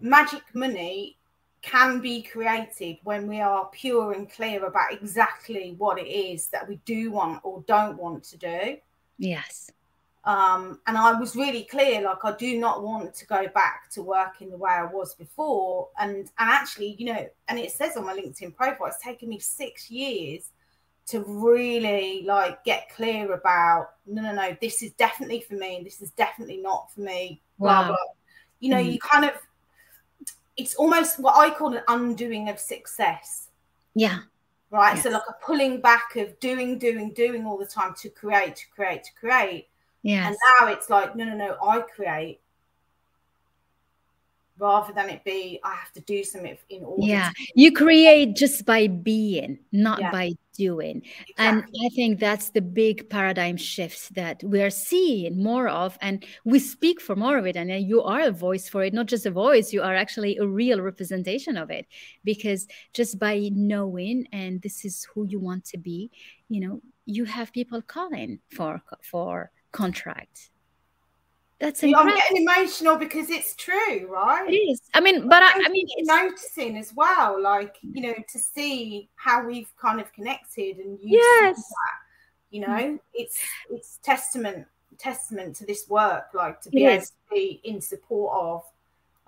magic 0.01 0.43
money 0.55 1.17
can 1.65 1.99
be 2.01 2.23
created 2.23 2.99
when 3.05 3.27
we 3.27 3.41
are 3.41 3.71
pure 3.73 4.13
and 4.13 4.31
clear 4.31 4.67
about 4.67 4.93
exactly 4.93 5.75
what 5.79 5.99
it 5.99 6.07
is 6.07 6.49
that 6.49 6.69
we 6.69 6.77
do 6.85 7.11
want 7.11 7.41
or 7.43 7.65
don't 7.67 7.97
want 7.97 8.23
to 8.23 8.37
do. 8.37 8.77
Yes. 9.17 9.71
Um, 10.27 10.81
and 10.87 10.97
I 10.97 11.13
was 11.19 11.37
really 11.37 11.65
clear, 11.65 12.01
like 12.01 12.25
I 12.25 12.35
do 12.37 12.59
not 12.59 12.83
want 12.83 13.15
to 13.15 13.27
go 13.27 13.47
back 13.49 13.91
to 13.91 14.03
working 14.03 14.51
the 14.51 14.57
way 14.57 14.71
I 14.71 14.85
was 14.85 15.15
before. 15.15 15.89
And 15.99 16.17
and 16.17 16.31
actually, 16.39 16.97
you 16.99 17.07
know, 17.07 17.29
and 17.49 17.59
it 17.59 17.71
says 17.71 17.97
on 17.97 18.07
my 18.07 18.15
LinkedIn 18.15 18.55
profile, 18.57 18.87
it's 18.87 19.03
taken 19.03 19.29
me 19.29 19.39
six 19.39 19.91
years 19.91 20.51
to 21.07 21.23
really 21.27 22.25
like 22.27 22.65
get 22.65 22.89
clear 22.89 23.33
about 23.35 23.91
no, 24.07 24.23
no, 24.23 24.33
no, 24.33 24.57
this 24.63 24.83
is 24.83 24.93
definitely 24.93 25.41
for 25.41 25.55
me, 25.55 25.77
and 25.77 25.87
this 25.87 26.01
is 26.01 26.11
definitely 26.13 26.59
not 26.59 26.91
for 26.93 27.01
me. 27.01 27.43
Wow. 27.59 27.81
Blah, 27.81 27.89
blah. 27.89 27.97
You 28.61 28.71
know, 28.71 28.79
mm. 28.79 28.93
you 28.93 28.99
kind 28.99 29.27
of 29.27 29.33
it's 30.57 30.75
almost 30.77 31.19
what 31.19 31.37
I 31.37 31.51
call 31.51 31.75
an 31.75 31.83
undoing 31.89 32.49
of 32.49 32.59
success. 32.59 33.49
Yeah. 33.95 34.21
Right. 34.71 34.95
Yes. 34.95 35.05
So 35.05 35.11
like 35.11 35.23
a 35.29 35.35
pulling 35.45 35.81
back 35.81 36.17
of 36.17 36.39
doing, 36.41 36.79
doing, 36.79 37.13
doing 37.13 37.47
all 37.47 37.59
the 37.59 37.67
time 37.67 37.95
to 38.01 38.09
create, 38.09 38.57
to 38.57 38.65
create, 38.75 39.05
to 39.05 39.11
create. 39.19 39.69
Yeah. 40.05 40.29
And 40.29 40.37
now 40.61 40.69
it's 40.69 40.91
like, 40.91 41.17
no, 41.17 41.25
no, 41.25 41.35
no, 41.35 41.57
I 41.67 41.81
create 41.81 42.41
rather 44.59 44.93
than 44.93 45.09
it 45.09 45.25
be 45.25 45.59
I 45.65 45.75
have 45.75 45.93
to 45.93 46.01
do 46.01 46.23
something 46.23 46.57
in 46.69 46.85
order. 46.85 47.03
Yeah, 47.07 47.31
you 47.55 47.73
create 47.73 48.37
just 48.37 48.65
by 48.65 48.87
being, 48.87 49.59
not 49.73 50.01
yeah. 50.01 50.13
by 50.13 50.33
doing. 50.57 51.03
Exactly. 51.27 51.35
And 51.39 51.65
I 51.65 51.89
think 51.97 52.21
that's 52.21 52.51
the 52.51 52.61
big 52.61 53.09
paradigm 53.09 53.57
shift 53.57 54.15
that 54.15 54.45
we 54.45 54.63
are 54.63 54.71
seeing 54.71 55.43
more 55.43 55.69
of, 55.69 55.97
and 56.03 56.23
we 56.45 56.59
speak 56.59 57.01
for 57.01 57.17
more 57.17 57.39
of 57.39 57.47
it. 57.47 57.57
And 57.57 57.71
uh, 57.71 57.77
you 57.77 58.03
are 58.03 58.21
a 58.21 58.31
voice 58.31 58.69
for 58.69 58.85
it, 58.85 58.93
not 58.93 59.07
just 59.07 59.25
a 59.25 59.31
voice, 59.31 59.73
you 59.73 59.83
are 59.83 59.97
actually 59.97 60.37
a 60.37 60.47
real 60.47 60.83
representation 60.83 61.57
of 61.57 61.71
it. 61.71 61.87
Because 62.23 62.69
just 62.93 63.19
by 63.19 63.51
knowing 63.55 64.29
and 64.33 64.61
this 64.61 64.85
is 64.85 65.09
who 65.15 65.27
you 65.27 65.41
want 65.41 65.65
to 65.67 65.79
be, 65.79 66.11
you 66.51 66.61
know, 66.61 66.83
you 67.07 67.25
have 67.25 67.53
people 67.53 67.81
calling 67.81 68.39
for 68.55 68.83
for 69.03 69.51
contract 69.75 70.51
that's 71.61 71.83
incredible. 71.83 72.13
I'm 72.13 72.17
getting 72.19 72.43
emotional 72.43 72.97
because 72.97 73.31
it's 73.31 73.55
true, 73.55 74.09
right? 74.11 74.49
It 74.49 74.57
is. 74.57 74.83
I 74.93 75.01
mean, 75.01 75.29
but 75.29 75.43
I, 75.43 75.53
I 75.65 75.69
mean, 75.69 75.87
it's... 75.97 76.09
noticing 76.09 76.77
as 76.77 76.93
well, 76.95 77.41
like 77.41 77.77
you 77.83 78.03
know, 78.03 78.15
to 78.15 78.39
see 78.39 79.09
how 79.15 79.47
we've 79.47 79.73
kind 79.81 80.01
of 80.01 80.13
connected 80.13 80.79
and 80.79 80.99
yes, 81.01 81.57
that, 81.57 81.95
you 82.51 82.61
know, 82.61 82.99
it's 83.15 83.39
it's 83.71 83.99
testament 84.03 84.67
testament 84.99 85.57
to 85.57 85.67
this 85.67 85.89
work, 85.89 86.27
like 86.35 86.61
to 86.63 86.71
be 86.71 86.85
able 86.85 87.03
to 87.05 87.13
be 87.31 87.61
in 87.65 87.81
support 87.81 88.37
of 88.37 88.65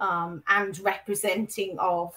um, 0.00 0.42
and 0.48 0.78
representing 0.80 1.78
of 1.78 2.12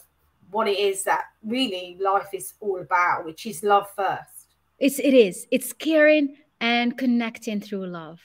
what 0.52 0.68
it 0.68 0.80
is 0.80 1.04
that 1.04 1.26
really 1.46 1.98
life 2.02 2.30
is 2.34 2.56
all 2.60 2.82
about, 2.82 3.26
which 3.26 3.46
is 3.46 3.64
love 3.64 3.88
first. 3.96 4.48
It's 4.80 4.98
it 5.00 5.14
is. 5.14 5.46
It's 5.52 5.72
caring 5.72 6.36
and 6.62 6.98
connecting 6.98 7.62
through 7.62 7.88
love. 7.88 8.20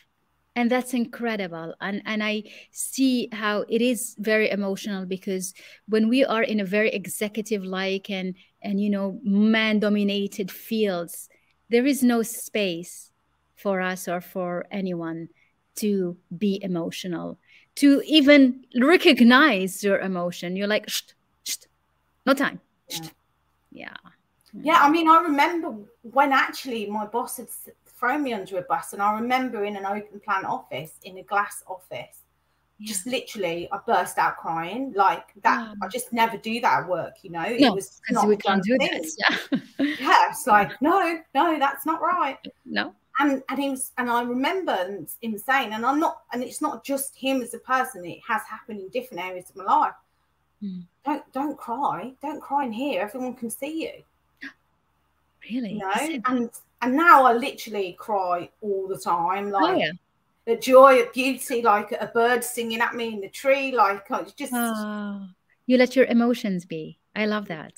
And 0.57 0.71
that's 0.71 0.95
incredible. 0.95 1.75
And 1.81 2.03
and 2.07 2.23
i 2.23 2.45
see 2.71 3.29
how 3.33 3.65
it 3.69 3.83
is 3.83 4.15
very 4.19 4.51
emotional 4.51 5.05
because 5.05 5.53
when 5.89 6.09
we 6.09 6.25
are 6.25 6.43
in 6.43 6.61
a 6.61 6.65
very 6.65 6.91
executive 6.91 7.65
like 7.65 8.09
and 8.09 8.37
and 8.63 8.81
you 8.81 8.91
know 8.91 9.19
man 9.25 9.81
dominated 9.81 10.51
fields 10.51 11.29
there 11.71 11.87
is 11.87 12.03
no 12.03 12.23
space 12.23 13.11
for 13.57 13.81
us 13.81 14.07
or 14.07 14.21
for 14.21 14.65
anyone 14.71 15.29
to 15.75 16.17
be 16.39 16.61
emotional 16.63 17.39
to 17.77 18.03
even 18.07 18.65
recognize 18.81 19.83
your 19.83 19.99
emotion. 19.99 20.57
You're 20.57 20.69
like 20.69 20.89
shh, 20.89 21.03
shh, 21.45 21.57
no 22.27 22.35
time. 22.35 22.61
Yeah. 22.89 23.09
yeah. 23.71 23.97
Yeah 24.63 24.79
i 24.81 24.89
mean 24.89 25.09
i 25.09 25.21
remember 25.21 25.75
when 26.03 26.31
actually 26.31 26.87
my 26.87 27.07
boss 27.07 27.39
had 27.39 27.49
throw 28.05 28.19
me 28.19 28.35
under 28.35 28.59
a 28.59 28.63
bus. 28.63 28.93
And 28.93 29.01
I 29.01 29.15
remember 29.15 29.65
in 29.65 29.77
an 29.77 29.87
open 29.87 30.21
plan 30.21 30.45
office, 30.45 30.93
in 31.05 31.17
a 31.19 31.23
glass 31.23 31.63
office, 31.67 32.23
yeah. 32.79 32.89
just 32.89 33.07
literally, 33.07 33.69
I 33.73 33.79
burst 33.87 34.19
out 34.19 34.37
crying. 34.37 34.93
Like 34.95 35.29
that, 35.43 35.75
I 35.83 35.89
just 35.89 36.13
never 36.13 36.37
do 36.37 36.61
that 36.61 36.83
at 36.83 36.89
work, 36.89 37.15
you 37.23 37.31
know. 37.31 37.43
No, 37.43 37.73
it 37.73 37.75
was 37.75 38.01
not 38.11 38.29
we 38.29 38.37
can't 38.37 38.63
do 38.63 38.77
thing. 38.79 39.05
Yeah. 39.19 39.59
yeah, 39.79 40.31
it's 40.31 40.47
like, 40.47 40.81
no, 40.83 41.19
no, 41.35 41.59
that's 41.59 41.87
not 41.87 42.03
right. 42.03 42.39
No. 42.67 42.95
And 43.21 43.43
and 43.49 43.59
he 43.61 43.71
was, 43.71 43.93
and 43.97 44.11
I 44.11 44.23
remember 44.23 45.07
insane. 45.23 45.73
And 45.73 45.87
I'm 45.87 46.01
not, 46.01 46.23
and 46.33 46.43
it's 46.43 46.61
not 46.61 46.85
just 46.85 47.17
him 47.17 47.43
as 47.43 47.55
a 47.55 47.59
person. 47.59 48.05
It 48.05 48.19
has 48.27 48.43
happened 48.43 48.81
in 48.81 48.89
different 48.89 49.25
areas 49.25 49.49
of 49.51 49.57
my 49.57 49.65
life. 49.65 49.95
Mm. 50.63 50.83
Don't 51.05 51.33
don't 51.33 51.57
cry. 51.57 52.13
Don't 52.21 52.41
cry 52.41 52.65
in 52.65 52.73
here. 52.73 53.03
Everyone 53.03 53.35
can 53.35 53.51
see 53.51 53.85
you. 53.85 54.51
Really? 55.49 55.75
You 55.75 55.79
know, 55.79 56.21
and 56.27 56.51
and 56.85 56.97
now 56.97 57.25
I 57.25 57.33
literally 57.33 57.97
cry 57.99 58.51
all 58.61 58.87
the 58.87 58.99
time, 58.99 59.47
oh, 59.49 59.59
like 59.59 59.75
oh, 59.75 59.79
yeah. 59.79 59.93
the 60.45 60.57
joy 60.57 61.01
of 61.01 61.13
beauty, 61.15 61.63
like 61.63 61.93
a 61.93 62.11
bird 62.13 62.45
singing 62.45 62.81
at 62.81 62.95
me 62.95 63.15
in 63.15 63.21
the 63.21 63.31
tree, 63.31 63.73
like 63.75 64.07
just. 64.37 64.53
Oh, 64.55 65.27
you 65.67 65.79
let 65.79 65.97
your 65.97 66.05
emotions 66.05 66.67
be. 66.67 66.99
I 67.17 67.25
love 67.25 67.49
that, 67.49 67.73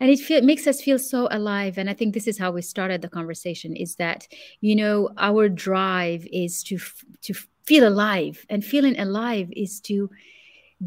and 0.00 0.08
it 0.10 0.18
feel, 0.18 0.40
makes 0.40 0.66
us 0.66 0.80
feel 0.80 0.98
so 0.98 1.28
alive. 1.30 1.76
And 1.76 1.90
I 1.90 1.94
think 1.94 2.14
this 2.14 2.26
is 2.26 2.38
how 2.38 2.52
we 2.52 2.62
started 2.62 3.02
the 3.02 3.08
conversation: 3.08 3.76
is 3.76 3.96
that 3.96 4.26
you 4.62 4.74
know 4.74 5.10
our 5.18 5.50
drive 5.50 6.26
is 6.32 6.62
to 6.64 6.78
to 7.22 7.34
feel 7.66 7.86
alive, 7.86 8.46
and 8.48 8.64
feeling 8.64 8.98
alive 8.98 9.52
is 9.54 9.80
to 9.82 10.08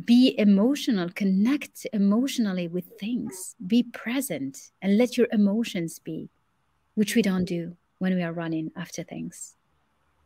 be 0.06 0.36
emotional, 0.38 1.10
connect 1.10 1.86
emotionally 1.94 2.68
with 2.68 2.86
things, 3.00 3.56
be 3.66 3.84
present, 3.84 4.72
and 4.82 4.98
let 4.98 5.18
your 5.18 5.28
emotions 5.32 6.00
be 6.00 6.30
which 7.00 7.16
we 7.16 7.22
don't 7.22 7.46
do 7.46 7.78
when 8.00 8.14
we 8.14 8.22
are 8.22 8.34
running 8.34 8.70
after 8.76 9.04
things. 9.04 9.56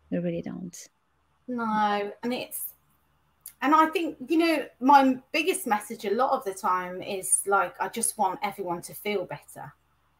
We 0.09 0.17
really 0.17 0.41
don't. 0.41 0.75
No, 1.47 2.11
and 2.23 2.33
it's 2.33 2.63
and 3.61 3.75
I 3.75 3.85
think 3.87 4.17
you 4.27 4.39
know 4.39 4.65
my 4.79 5.19
biggest 5.31 5.67
message 5.67 6.03
a 6.05 6.15
lot 6.15 6.31
of 6.31 6.43
the 6.45 6.53
time 6.55 7.03
is 7.03 7.43
like 7.45 7.75
I 7.79 7.89
just 7.89 8.17
want 8.17 8.39
everyone 8.41 8.81
to 8.83 8.95
feel 8.95 9.25
better. 9.25 9.71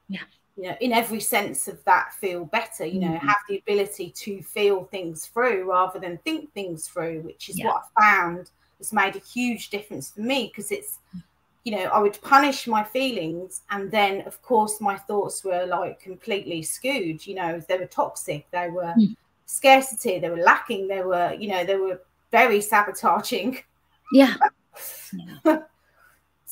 Yeah. 0.08 0.26
You 0.56 0.70
know, 0.70 0.78
in 0.80 0.94
every 0.94 1.22
sense 1.22 1.68
of 1.68 1.84
that, 1.86 2.14
feel 2.14 2.46
better. 2.46 2.86
You 2.86 3.00
know, 3.00 3.08
mm-hmm. 3.08 3.28
have 3.28 3.42
the 3.50 3.58
ability 3.58 4.12
to 4.12 4.44
feel 4.44 4.84
things 4.84 5.26
through 5.26 5.68
rather 5.72 5.98
than 6.00 6.20
think 6.20 6.54
things 6.54 6.88
through, 6.88 7.22
which 7.22 7.50
is 7.50 7.58
yeah. 7.58 7.66
what 7.66 7.82
I 7.98 8.02
found 8.04 8.52
has 8.78 8.94
made 8.94 9.16
a 9.16 9.20
huge 9.20 9.72
difference 9.72 10.12
for 10.12 10.22
me 10.22 10.52
because 10.54 10.72
it's 10.72 11.00
you 11.64 11.72
know, 11.72 11.84
I 11.84 12.00
would 12.00 12.20
punish 12.22 12.68
my 12.68 12.84
feelings, 12.84 13.62
and 13.70 13.90
then, 13.90 14.22
of 14.28 14.42
course, 14.42 14.82
my 14.82 14.98
thoughts 14.98 15.44
were 15.44 15.66
like 15.66 16.00
completely 16.00 16.62
skewed. 16.62 17.26
You 17.26 17.36
know, 17.36 17.62
they 17.68 17.78
were 17.78 17.86
toxic, 17.86 18.50
they 18.52 18.70
were 18.70 18.94
mm. 18.98 19.16
scarcity, 19.46 20.20
they 20.20 20.30
were 20.30 20.38
lacking, 20.38 20.88
they 20.88 21.04
were, 21.04 21.34
you 21.34 21.48
know, 21.48 21.64
they 21.64 21.78
were 21.78 22.02
very 22.32 22.60
sabotaging. 22.60 23.60
Yeah. 24.12 24.36
yeah. 25.46 25.60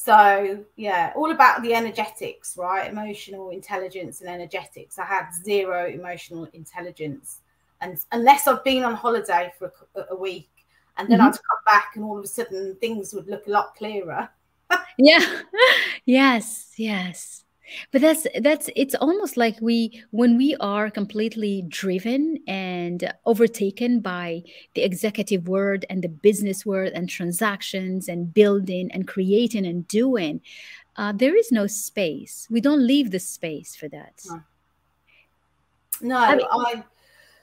So 0.04 0.66
yeah, 0.78 1.14
all 1.16 1.30
about 1.30 1.62
the 1.62 1.76
energetics, 1.76 2.58
right? 2.58 2.90
Emotional 2.90 3.52
intelligence 3.52 4.22
and 4.22 4.30
energetics. 4.32 4.98
I 4.98 5.06
had 5.06 5.28
zero 5.44 5.86
emotional 5.86 6.46
intelligence, 6.54 7.42
and 7.82 8.00
unless 8.12 8.48
I've 8.48 8.64
been 8.64 8.84
on 8.84 8.96
holiday 8.96 9.54
for 9.60 9.72
a, 9.96 10.06
a 10.10 10.16
week, 10.16 10.50
and 10.98 11.08
then 11.08 11.20
mm-hmm. 11.20 11.28
I'd 11.28 11.34
come 11.34 11.64
back, 11.68 11.92
and 11.94 12.04
all 12.04 12.18
of 12.18 12.24
a 12.24 12.28
sudden 12.28 12.76
things 12.82 13.14
would 13.14 13.28
look 13.28 13.46
a 13.46 13.52
lot 13.52 13.76
clearer. 13.76 14.28
Yeah. 14.98 15.42
Yes. 16.06 16.74
Yes 16.78 17.42
but 17.92 18.02
that's 18.02 18.28
that's 18.42 18.70
it's 18.76 18.96
almost 18.96 19.38
like 19.38 19.58
we 19.62 20.04
when 20.12 20.38
we 20.38 20.56
are 20.60 20.90
completely 20.90 21.64
driven 21.68 22.38
and 22.48 23.14
overtaken 23.26 24.00
by 24.00 24.44
the 24.76 24.84
executive 24.84 25.48
world 25.48 25.86
and 25.90 26.04
the 26.04 26.10
business 26.10 26.66
world 26.66 26.92
and 26.94 27.10
transactions 27.10 28.08
and 28.08 28.34
building 28.34 28.90
and 28.92 29.08
creating 29.08 29.66
and 29.66 29.88
doing 29.88 30.42
uh, 30.98 31.12
there 31.16 31.36
is 31.36 31.52
no 31.52 31.68
space 31.68 32.48
we 32.50 32.62
don't 32.62 32.86
leave 32.86 33.12
the 33.12 33.20
space 33.20 33.76
for 33.76 33.88
that 33.88 34.22
no, 36.02 36.18
I, 36.18 36.36
mean, 36.36 36.48
I 36.52 36.84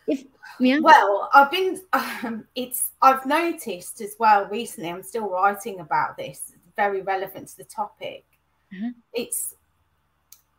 if 0.08 0.24
yeah 0.58 0.78
well 0.80 1.30
i've 1.32 1.50
been 1.50 1.80
um, 1.92 2.44
it's 2.54 2.90
i've 3.02 3.24
noticed 3.24 4.00
as 4.00 4.16
well 4.18 4.46
recently 4.46 4.90
i'm 4.90 5.02
still 5.02 5.28
writing 5.28 5.80
about 5.80 6.16
this 6.16 6.52
very 6.78 7.02
relevant 7.02 7.48
to 7.48 7.56
the 7.58 7.64
topic 7.64 8.24
mm-hmm. 8.72 8.90
it's 9.12 9.54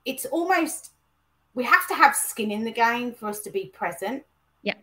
it's 0.06 0.26
almost 0.26 0.92
we 1.54 1.64
have 1.64 1.88
to 1.88 1.94
have 1.94 2.16
skin 2.16 2.52
in 2.52 2.64
the 2.64 2.72
game 2.72 3.14
for 3.14 3.28
us 3.28 3.42
to 3.42 3.50
be 3.50 3.66
present. 3.66 4.24
Yeah. 4.62 4.76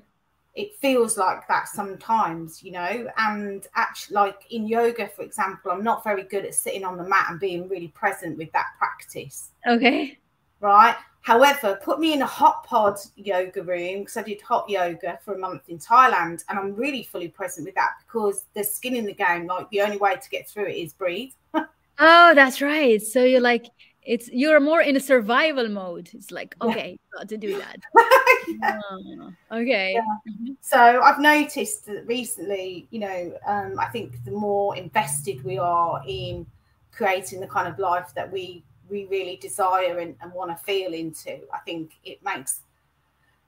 It 0.55 0.76
feels 0.76 1.16
like 1.16 1.47
that 1.49 1.69
sometimes, 1.69 2.62
you 2.62 2.73
know, 2.73 3.09
and 3.16 3.66
actually, 3.75 4.14
like 4.14 4.43
in 4.50 4.66
yoga, 4.66 5.09
for 5.09 5.23
example, 5.23 5.71
I'm 5.71 5.85
not 5.85 6.05
very 6.05 6.25
good 6.25 6.45
at 6.45 6.55
sitting 6.55 6.85
on 6.85 6.97
the 6.97 7.09
mat 7.09 7.26
and 7.31 7.40
being 7.40 7.69
really 7.69 7.88
present 7.88 8.37
with 8.37 8.50
that 8.52 8.66
practice. 8.78 9.50
Okay. 9.66 10.19
Right. 10.61 10.97
However, 11.26 11.76
put 11.83 11.99
me 11.99 12.12
in 12.12 12.23
a 12.23 12.26
hot 12.26 12.62
pod 12.62 12.99
yoga 13.16 13.61
room 13.61 13.99
because 13.99 14.16
I 14.16 14.23
did 14.23 14.40
hot 14.40 14.71
yoga 14.71 15.18
for 15.25 15.35
a 15.35 15.38
month 15.38 15.62
in 15.68 15.76
Thailand 15.76 16.45
and 16.49 16.56
I'm 16.56 16.73
really 16.76 17.02
fully 17.02 17.26
present 17.26 17.66
with 17.66 17.75
that 17.75 17.95
because 18.06 18.45
there's 18.54 18.71
skin 18.71 18.95
in 18.95 19.04
the 19.04 19.12
game. 19.12 19.49
Like 19.49 19.68
the 19.71 19.80
only 19.80 19.97
way 19.97 20.14
to 20.14 20.30
get 20.30 20.49
through 20.49 20.66
it 20.66 20.76
is 20.76 20.92
breathe. 20.92 21.33
oh, 21.54 22.33
that's 22.33 22.62
right. 22.62 23.02
So 23.02 23.25
you're 23.25 23.40
like 23.40 23.66
it's 24.02 24.28
you're 24.28 24.61
more 24.61 24.80
in 24.80 24.95
a 24.95 25.00
survival 25.00 25.68
mode 25.68 26.09
it's 26.14 26.30
like 26.30 26.54
okay 26.62 26.90
yeah. 26.90 27.18
got 27.18 27.28
to 27.28 27.37
do 27.37 27.59
that 27.59 27.78
yeah. 28.47 28.78
oh, 28.88 29.33
okay 29.50 29.95
yeah. 29.95 30.33
mm-hmm. 30.33 30.52
so 30.61 31.02
i've 31.02 31.18
noticed 31.18 31.87
that 31.87 32.06
recently 32.06 32.87
you 32.92 33.00
know 33.00 33.33
um, 33.49 33.75
i 33.80 33.87
think 33.87 34.25
the 34.25 34.30
more 34.30 34.76
invested 34.76 35.42
we 35.42 35.59
are 35.59 36.00
in 36.06 36.47
creating 36.92 37.40
the 37.40 37.49
kind 37.49 37.66
of 37.66 37.76
life 37.80 38.12
that 38.14 38.30
we 38.30 38.62
we 38.90 39.07
really 39.07 39.37
desire 39.37 39.99
and, 39.99 40.16
and 40.21 40.33
want 40.33 40.50
to 40.50 40.64
feel 40.64 40.93
into 40.93 41.38
i 41.52 41.59
think 41.64 41.93
it 42.05 42.23
makes 42.25 42.61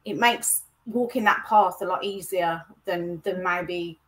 it 0.05 0.17
makes 0.17 0.63
walking 0.87 1.25
that 1.25 1.45
path 1.47 1.77
a 1.83 1.85
lot 1.85 2.03
easier 2.03 2.63
than 2.85 3.21
than 3.25 3.43
maybe 3.43 3.99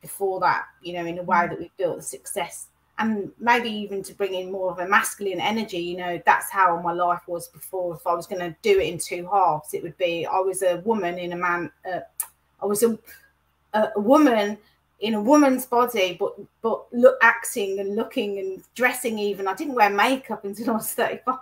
before 0.00 0.40
that 0.40 0.64
you 0.82 0.92
know 0.92 1.04
in 1.04 1.18
a 1.18 1.22
way 1.22 1.36
mm. 1.38 1.50
that 1.50 1.58
we've 1.58 1.76
built 1.76 1.96
the 1.96 2.02
success 2.02 2.66
and 2.98 3.30
maybe 3.38 3.70
even 3.70 4.02
to 4.02 4.12
bring 4.14 4.34
in 4.34 4.50
more 4.50 4.72
of 4.72 4.78
a 4.80 4.88
masculine 4.88 5.40
energy 5.40 5.78
you 5.78 5.96
know 5.96 6.20
that's 6.26 6.50
how 6.50 6.80
my 6.80 6.92
life 6.92 7.22
was 7.26 7.48
before 7.48 7.94
if 7.94 8.06
i 8.06 8.14
was 8.14 8.26
going 8.26 8.40
to 8.40 8.54
do 8.62 8.78
it 8.78 8.92
in 8.92 8.98
two 8.98 9.28
halves 9.32 9.74
it 9.74 9.82
would 9.82 9.96
be 9.98 10.26
i 10.26 10.38
was 10.38 10.62
a 10.62 10.76
woman 10.84 11.18
in 11.18 11.32
a 11.32 11.36
man 11.36 11.70
uh, 11.92 12.00
i 12.62 12.66
was 12.66 12.82
a, 12.82 12.98
a 13.74 14.00
woman 14.00 14.58
in 15.00 15.14
a 15.14 15.20
woman's 15.20 15.66
body 15.66 16.16
but 16.18 16.34
but 16.62 16.84
look 16.92 17.16
acting 17.22 17.78
and 17.80 17.94
looking 17.94 18.38
and 18.38 18.62
dressing 18.74 19.18
even 19.18 19.46
i 19.46 19.54
didn't 19.54 19.74
wear 19.74 19.90
makeup 19.90 20.44
until 20.44 20.70
i 20.70 20.72
was 20.74 20.92
35 20.92 21.36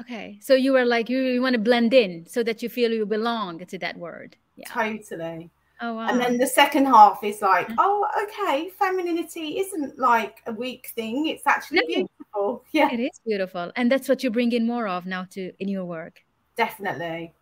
okay 0.00 0.38
so 0.40 0.54
you 0.54 0.72
were 0.72 0.84
like 0.84 1.08
you, 1.08 1.20
you 1.20 1.40
want 1.40 1.54
to 1.54 1.60
blend 1.60 1.94
in 1.94 2.26
so 2.26 2.42
that 2.42 2.62
you 2.62 2.68
feel 2.68 2.92
you 2.92 3.06
belong 3.06 3.64
to 3.64 3.78
that 3.78 3.96
word 3.96 4.36
yeah. 4.56 4.68
totally 4.68 5.50
Oh, 5.80 5.94
wow. 5.94 6.08
And 6.08 6.18
then 6.18 6.38
the 6.38 6.46
second 6.46 6.86
half 6.86 7.22
is 7.22 7.42
like, 7.42 7.66
mm-hmm. 7.66 7.74
oh, 7.78 8.08
okay, 8.22 8.70
femininity 8.78 9.58
isn't 9.58 9.98
like 9.98 10.42
a 10.46 10.52
weak 10.52 10.90
thing. 10.94 11.26
It's 11.26 11.46
actually 11.46 11.80
no. 11.80 11.86
beautiful. 11.86 12.64
Yeah. 12.72 12.90
It 12.90 13.00
is 13.00 13.20
beautiful. 13.26 13.72
And 13.76 13.92
that's 13.92 14.08
what 14.08 14.24
you 14.24 14.30
bring 14.30 14.52
in 14.52 14.66
more 14.66 14.88
of 14.88 15.04
now 15.04 15.26
to 15.32 15.52
in 15.58 15.68
your 15.68 15.84
work. 15.84 16.22
Definitely. 16.56 17.34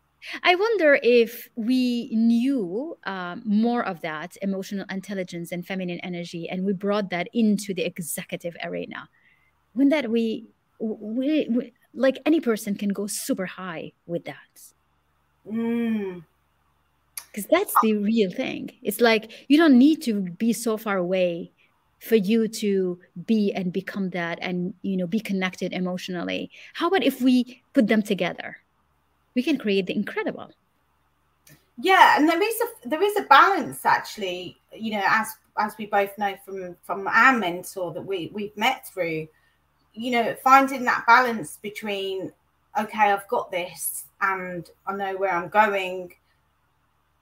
I 0.42 0.54
wonder 0.54 0.98
if 1.02 1.48
we 1.54 2.10
knew 2.14 2.96
um, 3.04 3.42
more 3.44 3.84
of 3.84 4.00
that 4.02 4.36
emotional 4.42 4.86
intelligence 4.90 5.52
and 5.52 5.66
feminine 5.66 6.00
energy, 6.00 6.48
and 6.48 6.64
we 6.64 6.72
brought 6.72 7.10
that 7.10 7.28
into 7.32 7.74
the 7.74 7.84
executive 7.84 8.56
arena. 8.62 9.08
When 9.72 9.88
that 9.88 10.10
we, 10.10 10.46
we, 10.78 11.48
we 11.50 11.72
like 11.94 12.18
any 12.26 12.40
person 12.40 12.74
can 12.74 12.90
go 12.90 13.06
super 13.06 13.46
high 13.46 13.92
with 14.06 14.24
that. 14.24 14.72
Mm 15.48 16.24
because 17.34 17.48
that's 17.50 17.74
the 17.82 17.94
real 17.94 18.30
thing 18.30 18.70
it's 18.82 19.00
like 19.00 19.30
you 19.48 19.58
don't 19.58 19.76
need 19.76 20.00
to 20.00 20.20
be 20.20 20.52
so 20.52 20.76
far 20.76 20.96
away 20.96 21.50
for 21.98 22.16
you 22.16 22.46
to 22.46 22.98
be 23.26 23.52
and 23.52 23.72
become 23.72 24.10
that 24.10 24.38
and 24.40 24.74
you 24.82 24.96
know 24.96 25.06
be 25.06 25.20
connected 25.20 25.72
emotionally 25.72 26.50
how 26.74 26.86
about 26.86 27.02
if 27.02 27.20
we 27.20 27.62
put 27.72 27.88
them 27.88 28.02
together 28.02 28.56
we 29.34 29.42
can 29.42 29.58
create 29.58 29.86
the 29.86 29.94
incredible. 29.94 30.50
Yeah 31.78 32.16
and 32.16 32.28
there 32.28 32.40
is 32.40 32.54
a 32.60 32.88
there 32.88 33.02
is 33.02 33.16
a 33.18 33.22
balance 33.22 33.84
actually 33.84 34.56
you 34.72 34.92
know 34.92 35.02
as 35.04 35.34
as 35.58 35.76
we 35.76 35.86
both 35.86 36.16
know 36.18 36.36
from 36.44 36.76
from 36.82 37.08
our 37.08 37.36
mentor 37.36 37.92
that 37.92 38.04
we 38.04 38.30
we've 38.32 38.56
met 38.56 38.86
through 38.86 39.26
you 39.92 40.10
know 40.10 40.36
finding 40.42 40.84
that 40.84 41.04
balance 41.06 41.58
between 41.62 42.32
okay 42.78 43.12
i've 43.12 43.26
got 43.28 43.50
this 43.50 44.06
and 44.20 44.70
i 44.86 44.94
know 44.94 45.16
where 45.16 45.32
i'm 45.32 45.48
going 45.48 46.12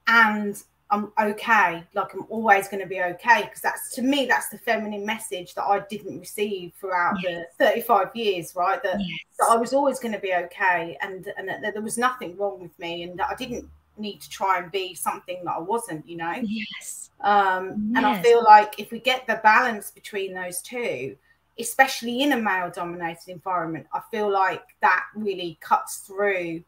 and 0.07 0.63
I'm 0.93 1.11
okay. 1.19 1.83
Like 1.95 2.13
I'm 2.13 2.27
always 2.29 2.67
going 2.67 2.81
to 2.81 2.87
be 2.87 3.01
okay 3.01 3.41
because 3.41 3.61
that's 3.61 3.95
to 3.95 4.03
me 4.03 4.27
that's 4.27 4.49
the 4.49 4.59
feminine 4.59 5.03
message 5.03 5.55
that 5.55 5.63
I 5.63 5.79
didn't 5.89 6.19
receive 6.19 6.71
throughout 6.79 7.15
yes. 7.23 7.47
the 7.57 7.65
35 7.65 8.15
years, 8.15 8.55
right? 8.55 8.81
That, 8.83 8.99
yes. 8.99 9.19
that 9.39 9.47
I 9.49 9.55
was 9.55 9.73
always 9.73 9.99
going 9.99 10.13
to 10.13 10.19
be 10.19 10.35
okay 10.35 10.95
and 11.01 11.33
and 11.35 11.49
that, 11.49 11.63
that, 11.63 11.73
there 11.73 11.81
was 11.81 11.97
nothing 11.97 12.37
wrong 12.37 12.59
with 12.59 12.77
me 12.77 13.01
and 13.01 13.17
that 13.17 13.29
I 13.31 13.33
didn't 13.33 13.67
need 13.97 14.21
to 14.21 14.29
try 14.29 14.59
and 14.59 14.71
be 14.71 14.93
something 14.93 15.43
that 15.45 15.51
I 15.51 15.59
wasn't, 15.59 16.07
you 16.07 16.17
know. 16.17 16.35
Yes. 16.43 17.09
Um, 17.21 17.89
yes. 17.89 17.97
and 17.97 18.05
I 18.05 18.21
feel 18.21 18.43
like 18.43 18.79
if 18.79 18.91
we 18.91 18.99
get 18.99 19.25
the 19.25 19.39
balance 19.43 19.89
between 19.89 20.35
those 20.35 20.61
two, 20.61 21.17
especially 21.57 22.21
in 22.21 22.33
a 22.33 22.37
male 22.37 22.69
dominated 22.69 23.29
environment, 23.29 23.87
I 23.93 24.01
feel 24.11 24.31
like 24.31 24.75
that 24.81 25.05
really 25.15 25.57
cuts 25.59 25.97
through 25.97 26.63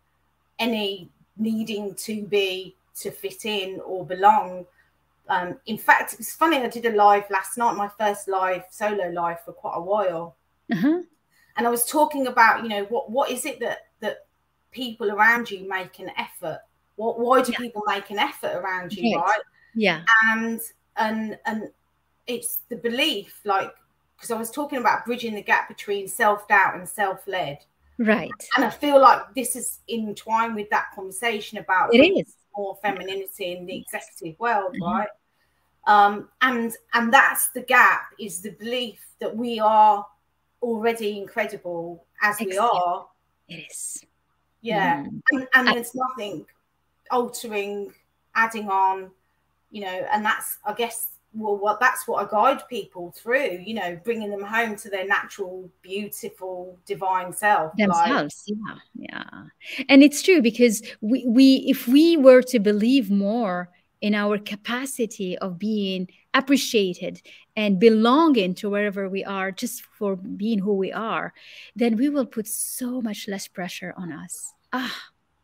any 0.58 1.10
needing 1.38 1.94
to 1.94 2.24
be 2.24 2.76
to 3.02 3.12
fit 3.12 3.46
in 3.46 3.80
or 3.86 4.06
belong. 4.06 4.66
Um, 5.28 5.58
in 5.66 5.78
fact, 5.78 6.16
it's 6.20 6.36
funny. 6.36 6.58
I 6.58 6.68
did 6.68 6.86
a 6.86 6.92
live 6.92 7.30
last 7.30 7.58
night, 7.58 7.76
my 7.76 7.90
first 8.00 8.28
live 8.28 8.64
solo 8.70 9.10
live 9.10 9.44
for 9.44 9.54
quite 9.54 9.76
a 9.76 9.82
while, 9.82 10.36
uh-huh. 10.72 11.02
and 11.58 11.68
I 11.68 11.70
was 11.70 11.86
talking 11.86 12.28
about, 12.28 12.64
you 12.64 12.70
know, 12.70 12.84
what 12.86 13.10
what 13.10 13.32
is 13.32 13.46
it 13.46 13.60
that 13.60 13.88
that 14.02 14.28
people 14.72 15.12
around 15.12 15.50
you 15.50 15.68
make 15.68 16.00
an 16.00 16.12
effort? 16.18 16.60
What 16.96 17.20
why 17.20 17.42
do 17.42 17.52
yeah. 17.52 17.58
people 17.58 17.84
make 17.88 18.12
an 18.12 18.20
effort 18.20 18.56
around 18.56 18.94
you, 18.94 19.18
right? 19.20 19.40
Yeah, 19.74 20.04
and 20.28 20.62
and 20.96 21.40
and 21.46 21.72
it's 22.28 22.60
the 22.70 22.76
belief, 22.76 23.42
like 23.46 23.74
because 24.16 24.32
I 24.32 24.38
was 24.38 24.52
talking 24.52 24.80
about 24.80 25.06
bridging 25.06 25.36
the 25.36 25.42
gap 25.42 25.68
between 25.68 26.08
self 26.08 26.48
doubt 26.48 26.76
and 26.76 26.88
self 26.88 27.28
led. 27.28 27.60
Right. 27.98 28.32
And 28.56 28.66
I 28.66 28.70
feel 28.70 29.00
like 29.00 29.22
this 29.36 29.56
is 29.56 29.80
entwined 29.90 30.56
with 30.56 30.70
that 30.70 30.88
conversation 30.94 31.60
about 31.60 31.94
it 31.94 32.00
is 32.00 32.36
more 32.58 32.78
femininity 32.82 33.58
in 33.58 33.66
the 33.66 33.78
executive 33.78 34.40
world, 34.40 34.74
mm-hmm. 34.74 34.84
right? 34.84 35.10
Um, 35.88 36.30
and 36.42 36.74
and 36.94 37.14
that's 37.14 37.50
the 37.50 37.62
gap 37.62 38.08
is 38.20 38.42
the 38.42 38.52
belief 38.52 39.06
that 39.20 39.36
we 39.36 39.60
are 39.60 40.06
already 40.62 41.18
incredible 41.18 42.06
as 42.22 42.40
we 42.40 42.58
are. 42.58 43.06
It 43.48 43.66
is. 43.70 44.04
Yeah, 44.62 45.04
mm. 45.04 45.22
and, 45.32 45.48
and 45.54 45.68
there's 45.68 45.94
nothing 45.94 46.46
altering, 47.12 47.94
adding 48.34 48.68
on, 48.68 49.12
you 49.70 49.82
know, 49.82 50.08
and 50.12 50.26
that's 50.26 50.58
I 50.66 50.74
guess 50.74 51.10
well 51.36 51.58
what 51.58 51.80
that's 51.80 52.08
what 52.08 52.26
i 52.26 52.32
guide 52.32 52.62
people 52.70 53.12
through 53.12 53.60
you 53.66 53.74
know 53.74 54.00
bringing 54.04 54.30
them 54.30 54.44
home 54.44 54.76
to 54.76 54.90
their 54.90 55.06
natural 55.06 55.70
beautiful 55.82 56.78
divine 56.86 57.34
self 57.34 57.76
themselves 57.76 58.44
like. 58.48 58.58
yeah 58.70 58.76
yeah. 59.08 59.44
And 59.90 60.04
it's 60.04 60.22
true 60.22 60.42
because 60.42 60.82
we 61.02 61.26
we 61.28 61.56
if 61.68 61.88
we 61.88 62.18
were 62.18 62.42
to 62.44 62.60
believe 62.60 63.12
more 63.12 63.70
in 64.02 64.14
our 64.16 64.38
capacity 64.38 65.38
of 65.38 65.60
being 65.60 66.08
appreciated 66.34 67.22
and 67.56 67.80
belonging 67.80 68.54
to 68.56 68.70
wherever 68.70 69.08
we 69.08 69.24
are 69.24 69.52
just 69.52 69.84
for 69.98 70.16
being 70.16 70.60
who 70.60 70.74
we 70.74 70.92
are 70.92 71.34
then 71.76 71.96
we 71.96 72.10
will 72.10 72.26
put 72.26 72.48
so 72.48 73.02
much 73.02 73.28
less 73.28 73.48
pressure 73.48 73.94
on 73.98 74.12
us. 74.12 74.54
Ah. 74.74 74.96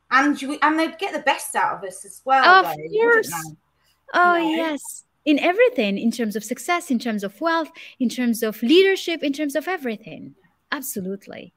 And 0.10 0.42
you 0.42 0.58
and 0.62 0.78
they'd 0.78 0.98
get 0.98 1.14
the 1.14 1.20
best 1.20 1.56
out 1.56 1.78
of 1.78 1.84
us 1.88 2.04
as 2.04 2.22
well 2.26 2.44
of 2.44 2.76
though, 2.76 3.00
course. 3.00 3.32
oh 4.14 4.36
yes 4.36 5.06
in 5.26 5.40
everything 5.40 5.98
in 5.98 6.12
terms 6.12 6.36
of 6.36 6.44
success 6.44 6.90
in 6.90 7.00
terms 7.00 7.24
of 7.24 7.40
wealth 7.42 7.72
in 8.00 8.10
terms 8.10 8.42
of 8.44 8.62
leadership 8.64 9.24
in 9.24 9.34
terms 9.34 9.56
of 9.56 9.68
everything. 9.68 10.36
Absolutely. 10.72 11.54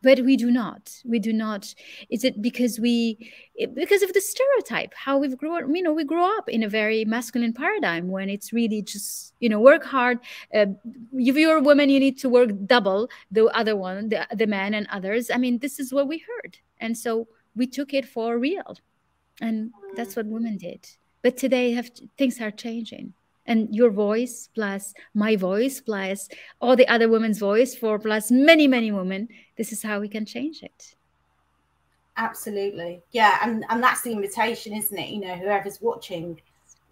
But 0.00 0.20
we 0.20 0.36
do 0.36 0.48
not. 0.48 1.02
We 1.04 1.18
do 1.18 1.32
not. 1.32 1.74
Is 2.08 2.22
it 2.22 2.40
because 2.40 2.78
we 2.78 3.32
because 3.74 4.02
of 4.02 4.12
the 4.12 4.20
stereotype 4.20 4.94
how 4.94 5.18
we've 5.18 5.36
grown 5.36 5.74
you 5.74 5.82
know 5.82 5.92
we 5.92 6.04
grow 6.04 6.24
up 6.38 6.48
in 6.48 6.62
a 6.62 6.68
very 6.68 7.04
masculine 7.04 7.52
paradigm 7.52 8.08
when 8.08 8.28
it's 8.28 8.52
really 8.52 8.80
just 8.80 9.34
you 9.40 9.48
know 9.48 9.60
work 9.60 9.84
hard. 9.84 10.20
Uh, 10.54 10.66
if 11.14 11.36
you're 11.36 11.56
a 11.56 11.62
woman 11.62 11.90
you 11.90 11.98
need 11.98 12.16
to 12.18 12.28
work 12.28 12.50
double 12.66 13.08
the 13.32 13.46
other 13.46 13.74
one 13.74 14.08
the, 14.08 14.24
the 14.36 14.46
man 14.46 14.72
and 14.74 14.86
others. 14.92 15.30
I 15.30 15.36
mean 15.36 15.58
this 15.58 15.80
is 15.80 15.92
what 15.92 16.06
we 16.06 16.18
heard. 16.18 16.58
And 16.78 16.96
so 16.96 17.26
we 17.56 17.66
took 17.66 17.92
it 17.92 18.06
for 18.06 18.38
real. 18.38 18.76
And 19.40 19.72
that's 19.96 20.14
what 20.14 20.26
women 20.26 20.58
did 20.58 20.86
but 21.22 21.36
today 21.36 21.72
have 21.72 21.90
things 22.16 22.40
are 22.40 22.50
changing. 22.50 23.14
And 23.46 23.74
your 23.74 23.90
voice 23.90 24.50
plus 24.54 24.92
my 25.14 25.34
voice 25.34 25.80
plus 25.80 26.28
all 26.60 26.76
the 26.76 26.86
other 26.86 27.08
women's 27.08 27.38
voice 27.38 27.74
for 27.74 27.98
plus 27.98 28.30
many 28.30 28.66
many 28.68 28.92
women 28.92 29.28
this 29.56 29.72
is 29.72 29.82
how 29.82 30.00
we 30.00 30.08
can 30.08 30.26
change 30.26 30.62
it. 30.62 30.94
Absolutely. 32.18 33.02
Yeah 33.10 33.38
and 33.42 33.64
and 33.70 33.82
that's 33.82 34.02
the 34.02 34.12
invitation 34.12 34.74
isn't 34.74 34.98
it? 34.98 35.08
You 35.08 35.20
know 35.20 35.34
whoever's 35.34 35.80
watching 35.80 36.40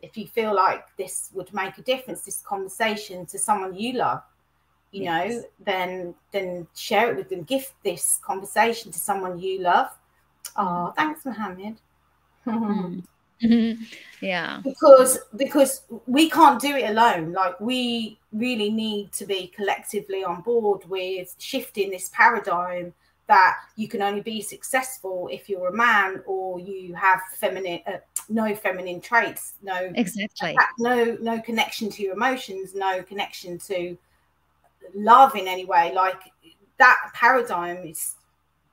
if 0.00 0.16
you 0.16 0.26
feel 0.26 0.54
like 0.54 0.84
this 0.96 1.30
would 1.34 1.52
make 1.52 1.76
a 1.76 1.82
difference 1.82 2.22
this 2.22 2.40
conversation 2.40 3.26
to 3.26 3.38
someone 3.38 3.74
you 3.74 3.94
love 3.94 4.22
you 4.92 5.02
yes. 5.02 5.34
know 5.34 5.42
then 5.64 6.14
then 6.32 6.66
share 6.74 7.10
it 7.10 7.16
with 7.16 7.28
them. 7.28 7.42
Gift 7.42 7.74
this 7.84 8.18
conversation 8.24 8.90
to 8.92 8.98
someone 8.98 9.38
you 9.38 9.60
love. 9.60 9.90
Oh 10.56 10.94
thanks 10.96 11.26
mohammed 11.26 11.76
mm. 12.46 13.04
Mm. 13.42 13.78
yeah. 14.20 14.60
Because 14.64 15.18
because 15.36 15.82
we 16.06 16.30
can't 16.30 16.60
do 16.60 16.76
it 16.76 16.90
alone. 16.90 17.32
Like 17.32 17.60
we 17.60 18.18
really 18.32 18.70
need 18.70 19.12
to 19.12 19.26
be 19.26 19.48
collectively 19.48 20.24
on 20.24 20.42
board 20.42 20.84
with 20.88 21.34
shifting 21.38 21.90
this 21.90 22.10
paradigm 22.12 22.92
that 23.28 23.56
you 23.74 23.88
can 23.88 24.02
only 24.02 24.20
be 24.20 24.40
successful 24.40 25.28
if 25.32 25.48
you're 25.48 25.68
a 25.68 25.76
man 25.76 26.22
or 26.26 26.60
you 26.60 26.94
have 26.94 27.20
feminine 27.34 27.80
uh, 27.86 27.96
no 28.28 28.54
feminine 28.54 29.00
traits 29.00 29.54
no 29.62 29.90
exactly. 29.96 30.56
no 30.78 31.16
no 31.20 31.40
connection 31.40 31.90
to 31.90 32.02
your 32.02 32.14
emotions 32.14 32.72
no 32.74 33.02
connection 33.02 33.58
to 33.58 33.96
love 34.94 35.34
in 35.34 35.46
any 35.46 35.64
way. 35.64 35.92
Like 35.94 36.20
that 36.78 36.96
paradigm 37.14 37.86
is 37.86 38.16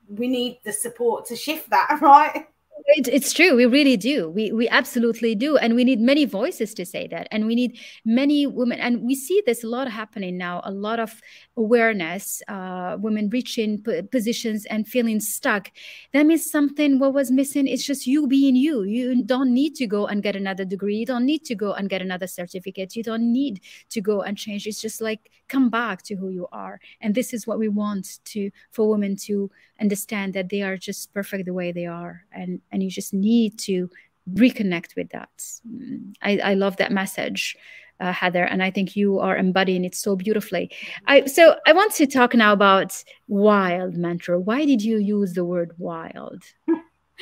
we 0.09 0.27
need 0.27 0.59
the 0.63 0.73
support 0.73 1.25
to 1.27 1.35
shift 1.35 1.69
that 1.69 1.97
right 2.01 2.47
it, 2.85 3.07
it's 3.07 3.33
true. 3.33 3.55
We 3.55 3.65
really 3.65 3.97
do. 3.97 4.29
We 4.29 4.51
we 4.51 4.67
absolutely 4.69 5.35
do, 5.35 5.57
and 5.57 5.75
we 5.75 5.83
need 5.83 5.99
many 5.99 6.25
voices 6.25 6.73
to 6.75 6.85
say 6.85 7.07
that, 7.07 7.27
and 7.31 7.45
we 7.45 7.55
need 7.55 7.79
many 8.05 8.45
women. 8.45 8.79
And 8.79 9.01
we 9.01 9.15
see 9.15 9.41
this 9.45 9.63
a 9.63 9.67
lot 9.67 9.89
happening 9.89 10.37
now. 10.37 10.61
A 10.63 10.71
lot 10.71 10.99
of 10.99 11.21
awareness, 11.55 12.41
uh, 12.47 12.97
women 12.99 13.29
reaching 13.29 13.81
p- 13.81 14.01
positions 14.03 14.65
and 14.65 14.87
feeling 14.87 15.19
stuck. 15.19 15.71
That 16.13 16.25
means 16.25 16.49
something. 16.49 16.99
What 16.99 17.13
was 17.13 17.31
missing 17.31 17.67
is 17.67 17.85
just 17.85 18.05
you 18.07 18.27
being 18.27 18.55
you. 18.55 18.83
You 18.83 19.23
don't 19.23 19.53
need 19.53 19.75
to 19.75 19.87
go 19.87 20.07
and 20.07 20.21
get 20.21 20.35
another 20.35 20.65
degree. 20.65 20.97
You 20.97 21.05
don't 21.05 21.25
need 21.25 21.45
to 21.45 21.55
go 21.55 21.73
and 21.73 21.89
get 21.89 22.01
another 22.01 22.27
certificate. 22.27 22.95
You 22.95 23.03
don't 23.03 23.31
need 23.31 23.61
to 23.89 24.01
go 24.01 24.21
and 24.21 24.37
change. 24.37 24.67
It's 24.67 24.81
just 24.81 25.01
like 25.01 25.31
come 25.53 25.69
back 25.69 26.01
to 26.03 26.15
who 26.15 26.29
you 26.29 26.47
are. 26.51 26.79
And 27.01 27.13
this 27.13 27.33
is 27.33 27.45
what 27.45 27.59
we 27.59 27.69
want 27.69 28.19
to 28.25 28.49
for 28.71 28.89
women 28.89 29.15
to 29.27 29.49
understand 29.79 30.33
that 30.33 30.49
they 30.49 30.61
are 30.63 30.77
just 30.77 31.13
perfect 31.13 31.45
the 31.45 31.53
way 31.53 31.71
they 31.71 31.85
are. 31.85 32.25
And 32.31 32.61
and 32.71 32.81
you 32.81 32.89
just 32.89 33.13
need 33.13 33.59
to 33.59 33.89
reconnect 34.31 34.95
with 34.95 35.09
that. 35.09 35.35
Mm, 35.67 36.15
i, 36.21 36.37
I 36.51 36.53
love 36.53 36.77
that 36.77 36.91
message 36.91 37.57
uh, 37.99 38.11
heather 38.11 38.43
and 38.43 38.63
i 38.63 38.71
think 38.71 38.95
you 38.95 39.19
are 39.19 39.37
embodying 39.37 39.85
it 39.85 39.95
so 39.95 40.15
beautifully. 40.15 40.71
I 41.07 41.25
so 41.25 41.55
i 41.67 41.73
want 41.73 41.93
to 41.93 42.07
talk 42.07 42.33
now 42.33 42.53
about 42.53 43.03
wild 43.27 43.93
mentor. 43.95 44.39
Why 44.39 44.65
did 44.65 44.81
you 44.81 44.97
use 44.97 45.33
the 45.33 45.45
word 45.45 45.71
wild? 45.77 46.41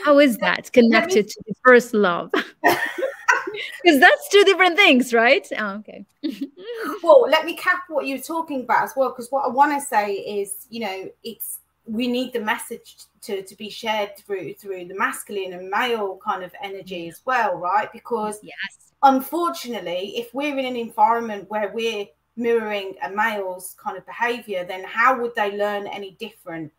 How 0.05 0.19
is 0.19 0.37
that 0.45 0.71
connected 0.71 1.27
to 1.27 1.39
the 1.47 1.55
first 1.65 1.93
love? 1.93 2.31
Because 3.83 3.99
that's 3.99 4.29
two 4.29 4.43
different 4.45 4.77
things 4.77 5.13
right? 5.13 5.45
Oh, 5.57 5.75
okay 5.79 6.00
well 7.03 7.25
let 7.29 7.45
me 7.45 7.55
cap 7.55 7.83
what 7.87 8.07
you're 8.07 8.17
talking 8.17 8.61
about 8.61 8.83
as 8.83 8.93
well 8.95 9.09
because 9.09 9.31
what 9.31 9.45
i 9.45 9.49
want 9.49 9.71
to 9.73 9.85
say 9.85 10.13
is 10.13 10.67
you 10.69 10.79
know 10.79 11.09
it's 11.23 11.59
we 11.85 12.07
need 12.07 12.31
the 12.31 12.39
message 12.39 12.95
to, 13.21 13.41
to 13.43 13.55
be 13.55 13.69
shared 13.69 14.15
through 14.17 14.53
through 14.53 14.85
the 14.85 14.95
masculine 14.95 15.53
and 15.53 15.69
male 15.69 16.19
kind 16.23 16.43
of 16.43 16.53
energy 16.63 17.07
as 17.07 17.21
well 17.25 17.55
right? 17.55 17.91
Because 17.91 18.39
yes. 18.43 18.93
unfortunately 19.03 20.13
if 20.15 20.33
we're 20.33 20.57
in 20.57 20.65
an 20.65 20.75
environment 20.75 21.49
where 21.49 21.71
we're 21.73 22.05
mirroring 22.37 22.95
a 23.03 23.11
male's 23.11 23.75
kind 23.77 23.97
of 23.97 24.05
behavior 24.05 24.63
then 24.63 24.83
how 24.83 25.19
would 25.19 25.35
they 25.35 25.57
learn 25.57 25.87
any 25.87 26.11
different 26.11 26.71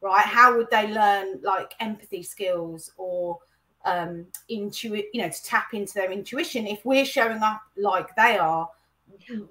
right? 0.00 0.24
How 0.24 0.56
would 0.56 0.70
they 0.70 0.92
learn 0.92 1.40
like 1.42 1.74
empathy 1.80 2.22
skills 2.22 2.92
or 2.96 3.38
um 3.84 4.26
intuit 4.50 5.06
you 5.12 5.22
know 5.22 5.28
to 5.28 5.44
tap 5.44 5.72
into 5.72 5.94
their 5.94 6.10
intuition 6.12 6.66
if 6.66 6.84
we're 6.84 7.04
showing 7.04 7.42
up 7.42 7.62
like 7.76 8.14
they 8.16 8.36
are 8.36 8.68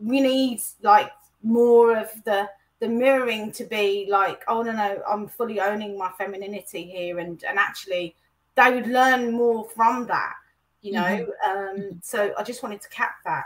we 0.02 0.22
need 0.22 0.62
like 0.82 1.12
more 1.44 1.98
of 1.98 2.10
the 2.26 2.50
the 2.80 2.88
mirroring 2.88 3.52
to 3.52 3.64
be 3.64 4.08
like, 4.10 4.44
oh 4.48 4.62
no, 4.62 4.72
no, 4.72 5.02
I'm 5.10 5.28
fully 5.28 5.60
owning 5.60 5.98
my 5.98 6.12
femininity 6.18 6.84
here, 6.84 7.20
and 7.20 7.44
and 7.44 7.58
actually 7.58 8.16
they 8.56 8.74
would 8.74 8.88
learn 8.88 9.32
more 9.32 9.68
from 9.76 10.08
that, 10.08 10.34
you 10.82 10.94
know. 10.94 11.02
Mm-hmm. 11.46 11.82
Um, 11.86 12.00
so 12.02 12.34
I 12.38 12.44
just 12.44 12.64
wanted 12.64 12.82
to 12.82 12.90
cap 12.90 13.16
that. 13.26 13.46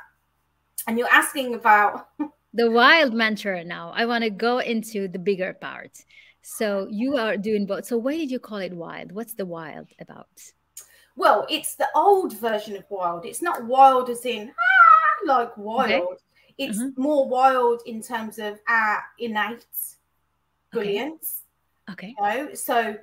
And 0.87 0.97
you're 0.97 1.11
asking 1.11 1.53
about 1.53 2.07
the 2.53 2.71
wild 2.71 3.13
mentor 3.13 3.63
now. 3.63 3.91
I 3.95 4.05
want 4.05 4.23
to 4.23 4.29
go 4.29 4.59
into 4.59 5.07
the 5.07 5.19
bigger 5.19 5.53
part. 5.53 5.97
So 6.41 6.87
you 6.89 7.17
are 7.17 7.37
doing 7.37 7.65
both. 7.65 7.85
So 7.85 7.97
why 7.97 8.17
did 8.17 8.31
you 8.31 8.39
call 8.39 8.57
it 8.57 8.73
wild? 8.73 9.11
What's 9.11 9.35
the 9.35 9.45
wild 9.45 9.89
about? 9.99 10.27
Well, 11.15 11.45
it's 11.49 11.75
the 11.75 11.89
old 11.93 12.33
version 12.33 12.75
of 12.75 12.85
wild. 12.89 13.25
It's 13.25 13.41
not 13.41 13.65
wild 13.65 14.09
as 14.09 14.25
in 14.25 14.51
like 15.25 15.57
wild. 15.57 16.03
Okay. 16.03 16.15
It's 16.57 16.77
mm-hmm. 16.77 17.01
more 17.01 17.27
wild 17.27 17.81
in 17.85 18.01
terms 18.01 18.37
of 18.39 18.59
our 18.67 19.03
innate 19.19 19.65
brilliance. 20.71 21.41
Okay. 21.89 22.15
okay. 22.19 22.37
You 22.39 22.45
know? 22.45 22.53
So 22.53 22.97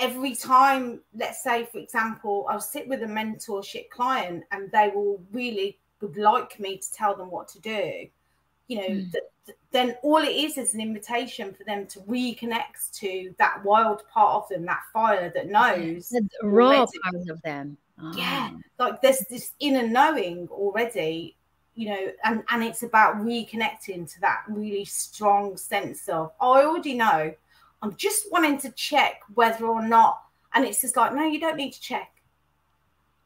every 0.00 0.34
time, 0.34 1.00
let's 1.14 1.42
say, 1.42 1.68
for 1.70 1.78
example, 1.78 2.46
I'll 2.48 2.60
sit 2.60 2.88
with 2.88 3.02
a 3.02 3.06
mentorship 3.06 3.90
client 3.90 4.44
and 4.52 4.70
they 4.72 4.90
will 4.94 5.22
really 5.32 5.78
would 6.00 6.16
like 6.16 6.58
me 6.58 6.78
to 6.78 6.92
tell 6.92 7.14
them 7.16 7.30
what 7.30 7.48
to 7.48 7.60
do. 7.60 8.06
You 8.68 8.76
know, 8.76 8.88
mm. 8.88 9.12
th- 9.12 9.24
th- 9.46 9.58
then 9.72 9.96
all 10.02 10.18
it 10.18 10.34
is 10.34 10.56
is 10.56 10.74
an 10.74 10.80
invitation 10.80 11.52
for 11.52 11.64
them 11.64 11.86
to 11.88 12.00
reconnect 12.00 12.92
to 13.00 13.34
that 13.38 13.64
wild 13.64 14.02
part 14.08 14.42
of 14.42 14.48
them, 14.48 14.64
that 14.66 14.82
fire 14.92 15.30
that 15.34 15.48
knows 15.48 16.08
the 16.08 16.28
raw 16.42 16.86
part 17.02 17.28
of 17.28 17.42
them. 17.42 17.76
Oh. 18.02 18.12
Yeah, 18.16 18.50
like 18.78 19.02
there's 19.02 19.20
this 19.30 19.52
inner 19.60 19.86
knowing 19.86 20.48
already 20.50 21.36
you 21.74 21.88
know, 21.88 22.12
and, 22.24 22.42
and 22.50 22.62
it's 22.62 22.82
about 22.82 23.16
reconnecting 23.16 24.12
to 24.12 24.20
that 24.20 24.42
really 24.48 24.84
strong 24.84 25.56
sense 25.56 26.08
of, 26.10 26.32
oh, 26.38 26.52
I 26.52 26.64
already 26.66 26.94
know. 26.94 27.32
I'm 27.80 27.96
just 27.96 28.30
wanting 28.30 28.58
to 28.58 28.70
check 28.72 29.22
whether 29.32 29.64
or 29.64 29.82
not, 29.82 30.22
and 30.52 30.66
it's 30.66 30.82
just 30.82 30.96
like, 30.96 31.14
no, 31.14 31.24
you 31.24 31.40
don't 31.40 31.56
need 31.56 31.72
to 31.72 31.80
check. 31.80 32.12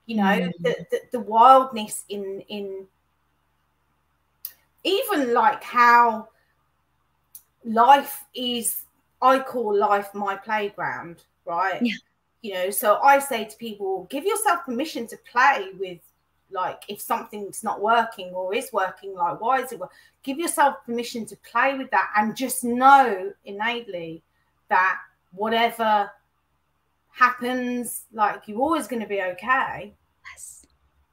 You 0.07 0.19
know, 0.19 0.23
mm. 0.23 0.53
the, 0.61 0.87
the, 0.91 1.01
the 1.13 1.21
wildness 1.21 2.05
in 2.09 2.43
in 2.49 2.87
even 4.85 5.35
like 5.35 5.65
how 5.65 6.29
life 7.65 8.25
is 8.35 8.83
I 9.21 9.41
call 9.41 9.77
life 9.77 10.15
my 10.15 10.37
playground, 10.37 11.25
right? 11.47 11.81
Yeah. 11.83 11.95
You 12.45 12.53
know, 12.53 12.69
so 12.69 12.99
I 13.03 13.21
say 13.21 13.47
to 13.47 13.57
people, 13.57 14.07
give 14.11 14.27
yourself 14.27 14.67
permission 14.67 15.07
to 15.07 15.17
play 15.33 15.71
with 15.81 15.99
like 16.51 16.83
if 16.89 17.01
something's 17.01 17.65
not 17.65 17.81
working 17.81 18.35
or 18.35 18.55
is 18.55 18.71
working 18.71 19.15
like 19.15 19.41
why 19.41 19.63
is 19.63 19.73
it 19.73 19.81
work? 19.81 19.91
give 20.23 20.39
yourself 20.39 20.77
permission 20.85 21.25
to 21.25 21.35
play 21.37 21.77
with 21.79 21.91
that 21.91 22.11
and 22.19 22.37
just 22.37 22.63
know 22.63 23.33
innately 23.47 24.23
that 24.69 24.99
whatever 25.33 26.11
happens 27.11 28.03
like 28.13 28.43
you're 28.47 28.61
always 28.61 28.87
going 28.87 29.01
to 29.01 29.09
be 29.09 29.23
okay 29.23 29.95
yes 30.31 30.67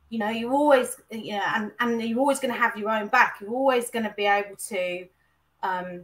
you 0.10 0.20
know 0.20 0.30
you're 0.30 0.52
always 0.52 0.98
you 1.12 1.32
know 1.32 1.44
and 1.56 1.72
and 1.80 2.02
you're 2.02 2.20
always 2.20 2.42
going 2.42 2.54
to 2.54 2.60
have 2.60 2.76
your 2.76 2.90
own 2.90 3.08
back 3.08 3.38
you're 3.40 3.54
always 3.54 3.90
going 3.90 4.04
to 4.04 4.14
be 4.18 4.26
able 4.26 4.56
to 4.58 5.08
um 5.64 6.04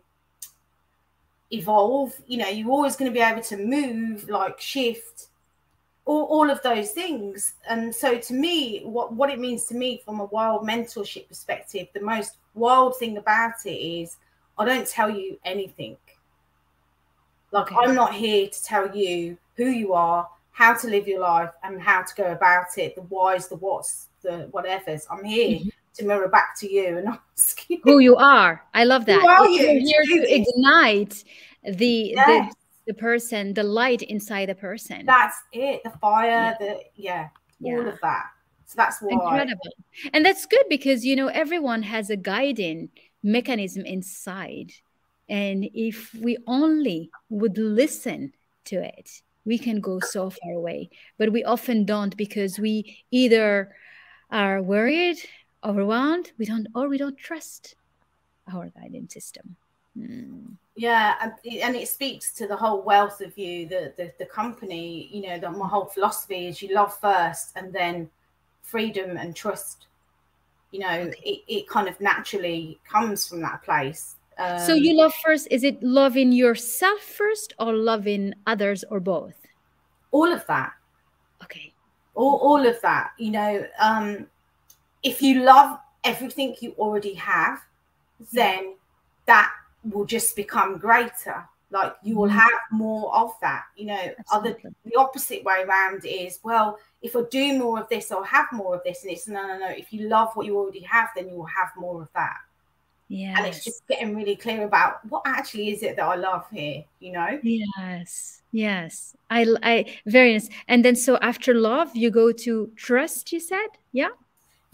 evolve 1.52 2.14
you 2.28 2.38
know 2.38 2.48
you're 2.50 2.70
always 2.70 2.98
going 2.98 3.10
to 3.10 3.14
be 3.14 3.22
able 3.22 3.42
to 3.42 3.56
move 3.58 4.28
like 4.28 4.60
shift 4.60 5.28
all, 6.08 6.24
all 6.24 6.50
of 6.50 6.62
those 6.64 6.92
things. 6.92 7.54
And 7.70 7.94
so 7.94 8.18
to 8.18 8.34
me, 8.34 8.82
what, 8.84 9.14
what 9.14 9.30
it 9.30 9.40
means 9.40 9.66
to 9.66 9.76
me 9.76 10.02
from 10.04 10.22
a 10.22 10.26
wild 10.26 10.66
mentorship 10.66 11.28
perspective, 11.28 11.88
the 11.94 12.02
most 12.02 12.38
wild 12.56 12.98
thing 12.98 13.18
about 13.18 13.66
it 13.66 13.78
is 13.78 14.18
I 14.58 14.66
don't 14.66 14.88
tell 14.88 15.10
you 15.10 15.38
anything. 15.46 15.98
Like. 17.52 17.72
I'm 17.74 17.94
not 17.94 18.14
here 18.14 18.48
to 18.48 18.64
tell 18.64 18.96
you 18.96 19.38
who 19.56 19.66
you 19.66 19.94
are, 19.94 20.28
how 20.52 20.74
to 20.76 20.88
live 20.88 21.08
your 21.08 21.22
life, 21.22 21.52
and 21.64 21.82
how 21.82 22.02
to 22.02 22.16
go 22.16 22.32
about 22.32 22.78
it, 22.78 22.96
the 22.96 23.02
whys, 23.04 23.48
the 23.48 23.56
what's, 23.56 24.08
the 24.22 24.32
the 24.32 24.38
whatever's. 24.52 25.06
I'm 25.12 25.24
here 25.24 25.60
mm-hmm. 25.60 25.70
To 25.98 26.06
mirror 26.06 26.28
back 26.28 26.58
to 26.60 26.72
you 26.72 26.98
and 26.98 27.08
ask 27.38 27.70
you 27.70 27.80
who 27.84 28.00
you 28.00 28.16
are. 28.16 28.64
I 28.74 28.84
love 28.84 29.06
that. 29.06 29.22
Who 29.22 29.28
are 29.28 29.48
you? 29.48 29.80
You're 29.82 30.06
here 30.06 30.26
to 30.26 30.36
ignite 30.36 31.24
the, 31.64 32.14
yes. 32.16 32.28
the 32.28 32.56
the 32.88 32.94
person, 32.94 33.54
the 33.54 33.64
light 33.64 34.02
inside 34.02 34.50
the 34.50 34.56
person. 34.56 35.06
That's 35.06 35.36
it. 35.52 35.84
The 35.84 35.92
fire, 36.02 36.28
yeah. 36.28 36.56
the 36.58 36.80
yeah, 36.96 37.30
yeah, 37.60 37.76
all 37.76 37.88
of 37.88 38.00
that. 38.02 38.24
So 38.66 38.76
that's 38.78 39.02
why. 39.02 39.12
Incredible. 39.12 39.76
And 40.14 40.26
that's 40.26 40.46
good 40.46 40.64
because 40.70 41.06
you 41.06 41.16
know 41.16 41.28
everyone 41.28 41.84
has 41.84 42.10
a 42.10 42.18
guiding 42.18 42.90
mechanism 43.22 43.86
inside. 43.86 44.72
And 45.30 45.70
if 45.74 46.14
we 46.16 46.38
only 46.48 47.12
would 47.30 47.58
listen 47.58 48.32
to 48.66 48.82
it, 48.82 49.22
we 49.44 49.58
can 49.58 49.82
go 49.82 50.00
so 50.00 50.30
far 50.30 50.54
away. 50.54 50.90
But 51.18 51.34
we 51.34 51.44
often 51.44 51.84
don't 51.84 52.16
because 52.16 52.58
we 52.58 53.04
either 53.12 53.76
are 54.32 54.62
worried, 54.62 55.18
overwhelmed, 55.63 56.32
we 56.38 56.46
don't, 56.46 56.67
or 56.76 56.88
we 56.88 56.98
don't 56.98 57.17
trust 57.17 57.76
our 58.54 58.70
guiding 58.70 59.10
system. 59.10 59.56
Hmm. 59.98 60.54
Yeah, 60.76 61.15
and, 61.22 61.34
and 61.62 61.76
it 61.76 61.88
speaks 61.88 62.32
to 62.34 62.48
the 62.48 62.56
whole 62.56 62.84
wealth 62.84 63.20
of 63.22 63.36
you, 63.36 63.67
the 63.67 63.93
the, 63.98 64.13
the 64.20 64.26
company. 64.26 65.10
You 65.12 65.24
know, 65.24 65.39
the, 65.39 65.50
my 65.50 65.67
whole 65.67 65.86
philosophy 65.86 66.48
is 66.48 66.62
you 66.62 66.74
love 66.74 66.96
first, 67.00 67.54
and 67.56 67.74
then 67.74 68.10
freedom 68.62 69.17
and 69.17 69.36
trust. 69.36 69.88
You 70.72 70.82
know, 70.82 70.89
okay. 70.89 71.20
it, 71.24 71.39
it 71.48 71.67
kind 71.67 71.88
of 71.88 72.00
naturally 72.00 72.80
comes 72.88 73.28
from 73.28 73.41
that 73.41 73.63
place. 73.63 74.17
Um, 74.38 74.60
so 74.60 74.76
you 74.76 74.93
love 74.93 75.13
first. 75.26 75.48
Is 75.50 75.63
it 75.63 75.82
loving 75.82 76.32
yourself 76.32 77.00
first, 77.00 77.54
or 77.58 77.74
loving 77.74 78.36
others, 78.46 78.84
or 78.91 79.00
both? 79.00 79.36
All 80.12 80.32
of 80.32 80.46
that. 80.46 80.74
Okay. 81.43 81.74
All 82.13 82.36
all 82.38 82.67
of 82.67 82.80
that. 82.82 83.13
You 83.17 83.32
know, 83.32 83.65
um, 83.80 84.28
if 85.08 85.22
you 85.22 85.43
love 85.43 85.80
everything 86.04 86.56
you 86.60 86.74
already 86.78 87.13
have, 87.13 87.60
then 88.34 88.76
that 89.26 89.52
will 89.84 90.06
just 90.06 90.36
become 90.36 90.78
greater. 90.78 91.48
Like 91.70 91.96
you 92.02 92.15
will 92.15 92.30
mm-hmm. 92.30 92.38
have 92.38 92.62
more 92.72 93.13
of 93.13 93.32
that 93.41 93.63
you 93.76 93.88
know 93.88 94.00
Absolutely. 94.20 94.52
other 94.54 94.74
the 94.86 94.96
opposite 94.96 95.43
way 95.43 95.63
around 95.67 96.06
is 96.06 96.39
well 96.41 96.80
if 97.02 97.13
i 97.13 97.22
do 97.30 97.60
more 97.60 97.82
of 97.82 97.89
this 97.89 98.10
i'll 98.10 98.24
have 98.24 98.46
more 98.54 98.74
of 98.78 98.82
this 98.86 99.04
and 99.04 99.12
it's 99.12 99.28
no 99.28 99.46
no 99.46 99.58
no 99.58 99.67
if 99.67 99.91
you 99.91 100.08
love 100.08 100.30
what 100.36 100.46
you 100.46 100.58
already 100.58 100.80
have 100.80 101.10
then 101.13 101.28
you 101.28 101.36
will 101.36 101.43
have 101.60 101.67
more 101.78 102.02
of 102.04 102.08
that. 102.15 102.38
Yeah 103.10 103.36
and 103.38 103.48
it's 103.48 103.65
just 103.65 103.86
getting 103.89 104.15
really 104.15 104.38
clear 104.38 104.63
about 104.63 105.04
what 105.10 105.24
actually 105.26 105.72
is 105.72 105.84
it 105.84 105.98
that 105.98 106.06
i 106.06 106.15
love 106.15 106.46
here 106.50 106.86
you 107.02 107.12
know? 107.12 107.38
Yes 107.43 108.41
yes. 108.54 109.15
I 109.30 109.46
i 109.62 109.86
very 110.06 110.32
nice. 110.32 110.50
And 110.70 110.86
then 110.86 110.96
so 110.96 111.17
after 111.17 111.54
love 111.54 111.93
you 111.93 112.12
go 112.12 112.32
to 112.32 112.72
trust 112.78 113.34
you 113.34 113.41
said? 113.41 113.67
Yeah 113.91 114.15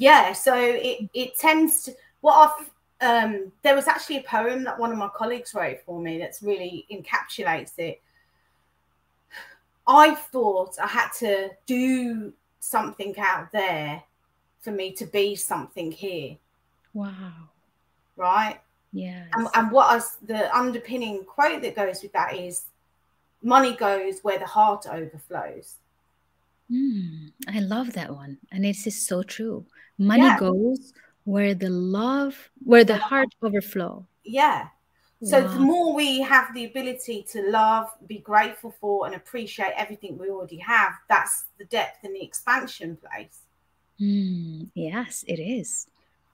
yeah 0.03 0.33
so 0.33 0.53
it 0.55 1.09
it 1.13 1.37
tends 1.37 1.83
to 1.83 1.89
what 2.21 2.35
i've 2.35 2.69
um, 3.03 3.51
there 3.63 3.75
was 3.75 3.87
actually 3.87 4.17
a 4.17 4.23
poem 4.23 4.63
that 4.63 4.79
one 4.79 4.91
of 4.91 4.97
my 4.97 5.09
colleagues 5.09 5.53
wrote 5.53 5.81
for 5.85 5.99
me 5.99 6.17
that's 6.17 6.41
really 6.41 6.85
encapsulates 6.89 7.77
it. 7.77 8.01
I 9.85 10.15
thought 10.15 10.79
I 10.81 10.87
had 10.87 11.09
to 11.19 11.49
do 11.65 12.31
something 12.61 13.13
out 13.19 13.51
there 13.51 14.01
for 14.61 14.71
me 14.71 14.93
to 14.93 15.05
be 15.05 15.35
something 15.35 15.91
here. 15.91 16.37
Wow. 16.93 17.33
Right? 18.15 18.59
Yeah. 18.93 19.25
And, 19.33 19.47
and 19.53 19.71
what 19.71 19.93
was 19.93 20.17
the 20.25 20.55
underpinning 20.55 21.25
quote 21.25 21.61
that 21.61 21.75
goes 21.75 22.01
with 22.01 22.13
that 22.13 22.35
is 22.37 22.65
money 23.41 23.75
goes 23.75 24.19
where 24.21 24.39
the 24.39 24.45
heart 24.45 24.85
overflows. 24.89 25.75
Mm, 26.71 27.33
I 27.49 27.59
love 27.59 27.91
that 27.93 28.15
one. 28.15 28.37
And 28.53 28.65
it 28.65 28.87
is 28.87 29.05
so 29.05 29.23
true. 29.23 29.65
Money 29.97 30.23
yeah. 30.23 30.39
goes 30.39 30.93
where 31.25 31.53
the 31.53 31.69
love 31.69 32.49
where 32.63 32.83
the 32.83 32.97
heart 32.97 33.29
overflow 33.41 34.05
yeah 34.23 34.67
so 35.23 35.41
wow. 35.41 35.47
the 35.53 35.59
more 35.59 35.93
we 35.93 36.19
have 36.21 36.53
the 36.53 36.65
ability 36.65 37.25
to 37.29 37.49
love 37.49 37.87
be 38.07 38.17
grateful 38.17 38.75
for 38.81 39.05
and 39.05 39.15
appreciate 39.15 39.71
everything 39.77 40.17
we 40.17 40.29
already 40.29 40.57
have 40.57 40.93
that's 41.07 41.45
the 41.57 41.65
depth 41.65 42.03
and 42.03 42.15
the 42.15 42.21
expansion 42.21 42.97
place 42.97 43.39
mm, 44.01 44.69
yes 44.73 45.23
it 45.27 45.39
is 45.39 45.87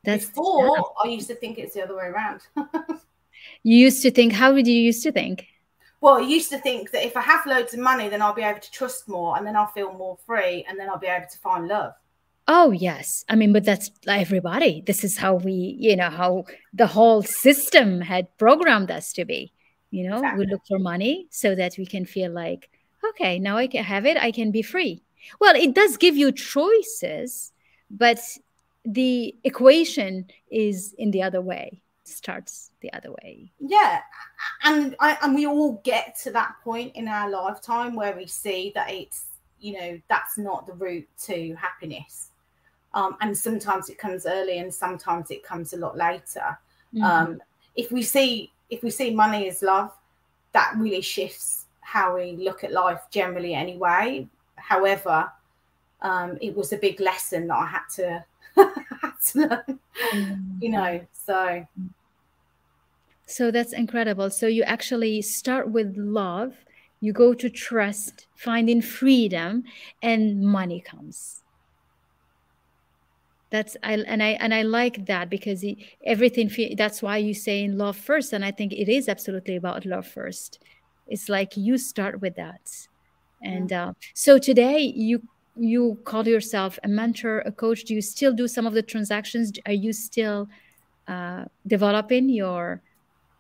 that's 0.03 0.25
before 0.25 0.75
yeah. 0.75 0.83
i 1.03 1.07
used 1.07 1.27
to 1.27 1.35
think 1.35 1.59
it's 1.59 1.75
the 1.75 1.83
other 1.83 1.95
way 1.95 2.05
around 2.05 2.41
you 3.63 3.77
used 3.77 4.01
to 4.01 4.09
think 4.09 4.33
how 4.33 4.51
did 4.53 4.67
you 4.67 4.81
used 4.81 5.03
to 5.03 5.11
think 5.11 5.45
well, 6.01 6.15
I 6.15 6.21
used 6.21 6.49
to 6.51 6.57
think 6.57 6.91
that 6.91 7.05
if 7.05 7.17
I 7.17 7.21
have 7.21 7.45
loads 7.45 7.73
of 7.73 7.81
money, 7.81 8.07
then 8.07 8.21
I'll 8.21 8.33
be 8.33 8.41
able 8.41 8.61
to 8.61 8.71
trust 8.71 9.09
more 9.09 9.35
and 9.35 9.45
then 9.45 9.57
I'll 9.57 9.67
feel 9.67 9.91
more 9.91 10.17
free 10.25 10.65
and 10.65 10.79
then 10.79 10.89
I'll 10.89 10.97
be 10.97 11.07
able 11.07 11.27
to 11.29 11.37
find 11.39 11.67
love. 11.67 11.91
Oh, 12.51 12.71
yes. 12.71 13.23
I 13.29 13.35
mean, 13.35 13.53
but 13.53 13.63
that's 13.63 13.91
everybody. 14.07 14.81
This 14.83 15.03
is 15.03 15.15
how 15.17 15.35
we, 15.35 15.77
you 15.79 15.95
know, 15.95 16.09
how 16.09 16.45
the 16.73 16.87
whole 16.87 17.21
system 17.21 18.01
had 18.01 18.35
programmed 18.39 18.89
us 18.89 19.13
to 19.13 19.23
be. 19.23 19.53
You 19.91 20.09
know, 20.09 20.15
exactly. 20.15 20.45
we 20.45 20.51
look 20.51 20.61
for 20.67 20.79
money 20.79 21.27
so 21.29 21.53
that 21.53 21.75
we 21.77 21.85
can 21.85 22.05
feel 22.05 22.31
like, 22.31 22.71
okay, 23.07 23.37
now 23.37 23.57
I 23.57 23.67
can 23.67 23.83
have 23.83 24.07
it, 24.07 24.17
I 24.17 24.31
can 24.31 24.49
be 24.49 24.63
free. 24.63 25.03
Well, 25.39 25.55
it 25.55 25.75
does 25.75 25.95
give 25.97 26.17
you 26.17 26.31
choices, 26.31 27.51
but 27.91 28.19
the 28.83 29.35
equation 29.43 30.25
is 30.51 30.95
in 30.97 31.11
the 31.11 31.21
other 31.21 31.41
way, 31.41 31.83
starts 32.03 32.71
the 32.81 32.91
other 32.93 33.11
way. 33.11 33.51
Yeah. 33.59 34.01
And 34.63 34.95
I, 34.99 35.19
and 35.21 35.35
we 35.35 35.45
all 35.45 35.81
get 35.83 36.17
to 36.23 36.31
that 36.31 36.55
point 36.63 36.95
in 36.95 37.07
our 37.07 37.29
lifetime 37.29 37.95
where 37.95 38.15
we 38.15 38.25
see 38.25 38.71
that 38.73 38.89
it's, 38.89 39.25
you 39.59 39.73
know, 39.73 40.01
that's 40.09 40.35
not 40.35 40.65
the 40.65 40.73
route 40.73 41.07
to 41.25 41.53
happiness 41.53 42.28
um, 42.93 43.17
and 43.21 43.37
sometimes 43.37 43.89
it 43.89 43.97
comes 43.97 44.25
early 44.25 44.59
and 44.59 44.73
sometimes 44.73 45.31
it 45.31 45.43
comes 45.43 45.73
a 45.73 45.77
lot 45.77 45.97
later. 45.97 46.57
Mm-hmm. 46.93 47.03
um, 47.03 47.41
if 47.75 47.91
we 47.91 48.01
see 48.01 48.51
if 48.71 48.81
we 48.81 48.89
see 48.89 49.13
money 49.13 49.47
as 49.47 49.61
love 49.61 49.91
that 50.53 50.73
really 50.77 51.01
shifts 51.01 51.65
how 51.81 52.15
we 52.15 52.31
look 52.31 52.63
at 52.63 52.71
life 52.71 53.01
generally 53.11 53.53
anyway. 53.53 54.27
However 54.55 55.31
um, 56.01 56.37
it 56.41 56.55
was 56.55 56.73
a 56.73 56.77
big 56.77 56.99
lesson 56.99 57.47
that 57.47 57.57
i 57.57 57.65
had 57.65 57.81
to, 57.95 58.25
had 59.01 59.13
to 59.27 59.39
learn 59.39 59.79
mm-hmm. 60.13 60.61
you 60.61 60.69
know 60.69 61.01
so. 61.13 61.67
So 63.25 63.51
that's 63.51 63.73
incredible. 63.73 64.31
So 64.31 64.47
you 64.47 64.63
actually 64.63 65.21
start 65.21 65.69
with 65.69 65.95
love 65.95 66.55
you 67.01 67.13
go 67.13 67.33
to 67.33 67.49
trust 67.49 68.27
finding 68.35 68.81
freedom 68.81 69.63
and 70.01 70.41
money 70.41 70.81
comes 70.81 71.41
that's 73.51 73.75
i 73.83 73.93
and 73.93 74.21
i 74.21 74.29
and 74.39 74.53
i 74.53 74.61
like 74.61 75.05
that 75.05 75.29
because 75.29 75.63
it, 75.63 75.77
everything 76.05 76.49
that's 76.77 77.01
why 77.01 77.17
you 77.17 77.33
say 77.33 77.63
in 77.63 77.77
love 77.77 77.97
first 77.97 78.33
and 78.33 78.45
i 78.45 78.51
think 78.51 78.71
it 78.73 78.89
is 78.89 79.09
absolutely 79.09 79.55
about 79.55 79.85
love 79.85 80.07
first. 80.07 80.59
It's 81.09 81.27
like 81.27 81.57
you 81.57 81.77
start 81.77 82.21
with 82.21 82.35
that. 82.35 82.69
And 83.41 83.73
uh, 83.73 83.93
so 84.13 84.37
today 84.37 84.79
you 84.95 85.21
you 85.55 85.99
call 86.05 86.27
yourself 86.27 86.77
a 86.83 86.87
mentor 86.87 87.39
a 87.39 87.51
coach. 87.51 87.83
Do 87.83 87.93
you 87.93 88.01
still 88.01 88.31
do 88.31 88.47
some 88.47 88.67
of 88.67 88.73
the 88.73 88.83
transactions? 88.83 89.51
Are 89.65 89.73
you 89.73 89.91
still 89.91 90.47
uh, 91.07 91.45
developing 91.65 92.29
your 92.29 92.81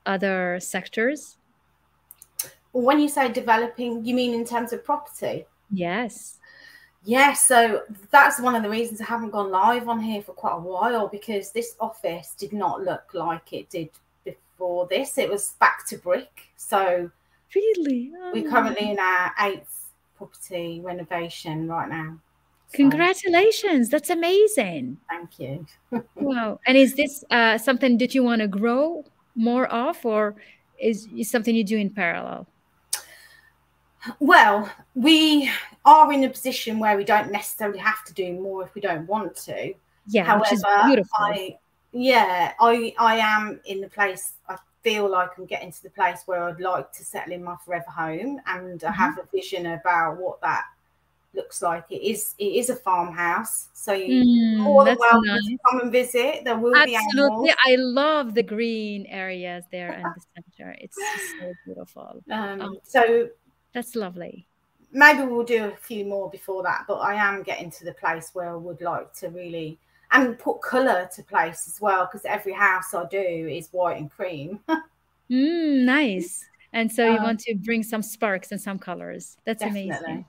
other 0.05 0.59
sectors? 0.59 1.37
When 2.71 2.99
you 2.99 3.09
say 3.09 3.31
developing 3.31 4.05
you 4.05 4.15
mean 4.15 4.33
in 4.33 4.45
terms 4.45 4.73
of 4.73 4.83
property? 4.83 5.45
Yes 5.71 6.38
yeah, 7.03 7.33
so 7.33 7.83
that's 8.11 8.41
one 8.41 8.55
of 8.55 8.63
the 8.63 8.69
reasons 8.69 8.99
I 8.99 9.05
haven't 9.05 9.31
gone 9.31 9.51
live 9.51 9.87
on 9.87 10.01
here 10.01 10.21
for 10.21 10.33
quite 10.33 10.55
a 10.55 10.59
while 10.59 11.07
because 11.07 11.51
this 11.51 11.75
office 11.79 12.35
did 12.37 12.51
not 12.51 12.83
look 12.83 13.13
like 13.13 13.53
it 13.53 13.69
did 13.69 13.89
before 14.25 14.87
this. 14.87 15.17
It 15.17 15.29
was 15.29 15.53
back 15.59 15.87
to 15.87 15.97
brick. 15.97 16.49
So 16.57 17.09
really, 17.55 18.11
oh. 18.21 18.31
we're 18.33 18.49
currently 18.49 18.91
in 18.91 18.99
our 18.99 19.33
eighth 19.39 19.91
property 20.17 20.81
renovation 20.83 21.69
right 21.69 21.89
now. 21.89 22.19
So. 22.67 22.75
Congratulations! 22.75 23.89
That's 23.89 24.11
amazing. 24.11 24.97
Thank 25.09 25.39
you. 25.39 25.65
wow! 26.15 26.59
And 26.67 26.77
is 26.77 26.95
this 26.95 27.23
uh, 27.31 27.57
something 27.57 27.97
that 27.97 28.13
you 28.13 28.23
want 28.23 28.41
to 28.41 28.47
grow 28.47 29.05
more 29.35 29.65
of, 29.67 30.05
or 30.05 30.35
is, 30.79 31.07
is 31.17 31.31
something 31.31 31.55
you 31.55 31.63
do 31.63 31.77
in 31.77 31.89
parallel? 31.89 32.45
Well, 34.19 34.71
we 34.95 35.49
are 35.85 36.11
in 36.13 36.23
a 36.23 36.29
position 36.29 36.79
where 36.79 36.97
we 36.97 37.03
don't 37.03 37.31
necessarily 37.31 37.79
have 37.79 38.03
to 38.05 38.13
do 38.13 38.33
more 38.33 38.63
if 38.63 38.73
we 38.75 38.81
don't 38.81 39.07
want 39.07 39.35
to. 39.35 39.73
Yeah, 40.07 40.23
However, 40.23 41.03
I 41.15 41.57
yeah, 41.91 42.53
I 42.59 42.93
I 42.97 43.17
am 43.17 43.59
in 43.65 43.81
the 43.81 43.89
place 43.89 44.33
I 44.47 44.57
feel 44.83 45.09
like 45.09 45.31
I'm 45.37 45.45
getting 45.45 45.71
to 45.71 45.83
the 45.83 45.89
place 45.89 46.23
where 46.25 46.43
I'd 46.43 46.59
like 46.59 46.91
to 46.93 47.03
settle 47.03 47.33
in 47.33 47.43
my 47.43 47.55
forever 47.65 47.89
home 47.89 48.39
and 48.45 48.79
mm-hmm. 48.79 48.87
I 48.87 48.91
have 48.91 49.17
a 49.17 49.27
vision 49.35 49.65
about 49.65 50.17
what 50.17 50.41
that 50.41 50.63
looks 51.33 51.61
like. 51.61 51.85
It 51.89 52.01
is 52.01 52.35
it 52.37 52.55
is 52.55 52.69
a 52.69 52.75
farmhouse, 52.75 53.69
so 53.73 53.93
you 53.93 54.23
mm, 54.23 54.57
more 54.57 54.85
than 54.85 54.97
welcome 54.99 55.25
nice. 55.25 55.45
to 55.45 55.57
come 55.69 55.81
and 55.81 55.91
visit. 55.91 56.43
There 56.43 56.57
will 56.57 56.75
Absolutely. 56.75 57.49
be 57.49 57.55
I 57.65 57.75
love 57.75 58.33
the 58.33 58.43
green 58.43 59.05
areas 59.07 59.65
there 59.71 59.93
in 59.93 60.03
the 60.03 60.21
center. 60.57 60.75
It's 60.79 60.97
so 61.39 61.53
beautiful. 61.65 62.23
Um, 62.31 62.61
um, 62.61 62.77
so 62.83 63.29
that's 63.73 63.95
lovely. 63.95 64.47
maybe 64.91 65.23
we'll 65.23 65.43
do 65.45 65.65
a 65.65 65.75
few 65.75 66.05
more 66.05 66.29
before 66.29 66.63
that, 66.63 66.85
but 66.87 66.95
I 66.95 67.15
am 67.15 67.43
getting 67.43 67.71
to 67.71 67.85
the 67.85 67.93
place 67.93 68.31
where 68.33 68.49
I 68.49 68.55
would 68.55 68.81
like 68.81 69.13
to 69.15 69.29
really 69.29 69.79
and 70.11 70.37
put 70.39 70.61
colour 70.61 71.09
to 71.15 71.23
place 71.23 71.67
as 71.67 71.79
well 71.79 72.05
because 72.05 72.25
every 72.25 72.53
house 72.53 72.93
I 72.93 73.05
do 73.05 73.19
is 73.19 73.69
white 73.71 73.97
and 73.97 74.09
cream. 74.09 74.59
mm, 74.69 75.83
nice. 75.83 76.45
And 76.73 76.91
so 76.91 77.07
um, 77.07 77.15
you 77.15 77.21
want 77.21 77.39
to 77.41 77.55
bring 77.55 77.83
some 77.83 78.01
sparks 78.01 78.51
and 78.51 78.59
some 78.59 78.79
colors. 78.79 79.37
That's 79.45 79.61
definitely. 79.61 79.89
amazing. 79.89 80.25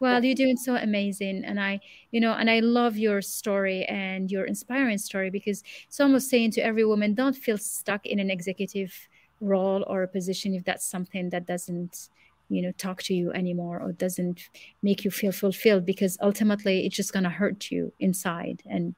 Well, 0.00 0.22
you're 0.22 0.34
doing 0.34 0.56
so 0.56 0.76
amazing. 0.76 1.44
And 1.44 1.58
I, 1.58 1.80
you 2.10 2.20
know, 2.20 2.32
and 2.32 2.50
I 2.50 2.60
love 2.60 2.98
your 2.98 3.22
story 3.22 3.84
and 3.86 4.30
your 4.30 4.44
inspiring 4.44 4.98
story 4.98 5.30
because 5.30 5.62
it's 5.86 6.00
almost 6.00 6.28
saying 6.28 6.50
to 6.52 6.60
every 6.60 6.84
woman, 6.84 7.14
don't 7.14 7.36
feel 7.36 7.56
stuck 7.56 8.04
in 8.04 8.18
an 8.18 8.30
executive 8.30 8.92
role 9.40 9.84
or 9.86 10.02
a 10.02 10.08
position 10.08 10.54
if 10.54 10.64
that's 10.64 10.86
something 10.86 11.30
that 11.30 11.46
doesn't 11.46 12.08
you 12.48 12.62
know 12.62 12.72
talk 12.72 13.02
to 13.02 13.14
you 13.14 13.32
anymore 13.32 13.80
or 13.80 13.92
doesn't 13.92 14.48
make 14.82 15.04
you 15.04 15.10
feel 15.10 15.32
fulfilled 15.32 15.86
because 15.86 16.18
ultimately 16.20 16.86
it's 16.86 16.96
just 16.96 17.12
going 17.12 17.22
to 17.22 17.30
hurt 17.30 17.70
you 17.70 17.92
inside 18.00 18.62
and 18.68 18.94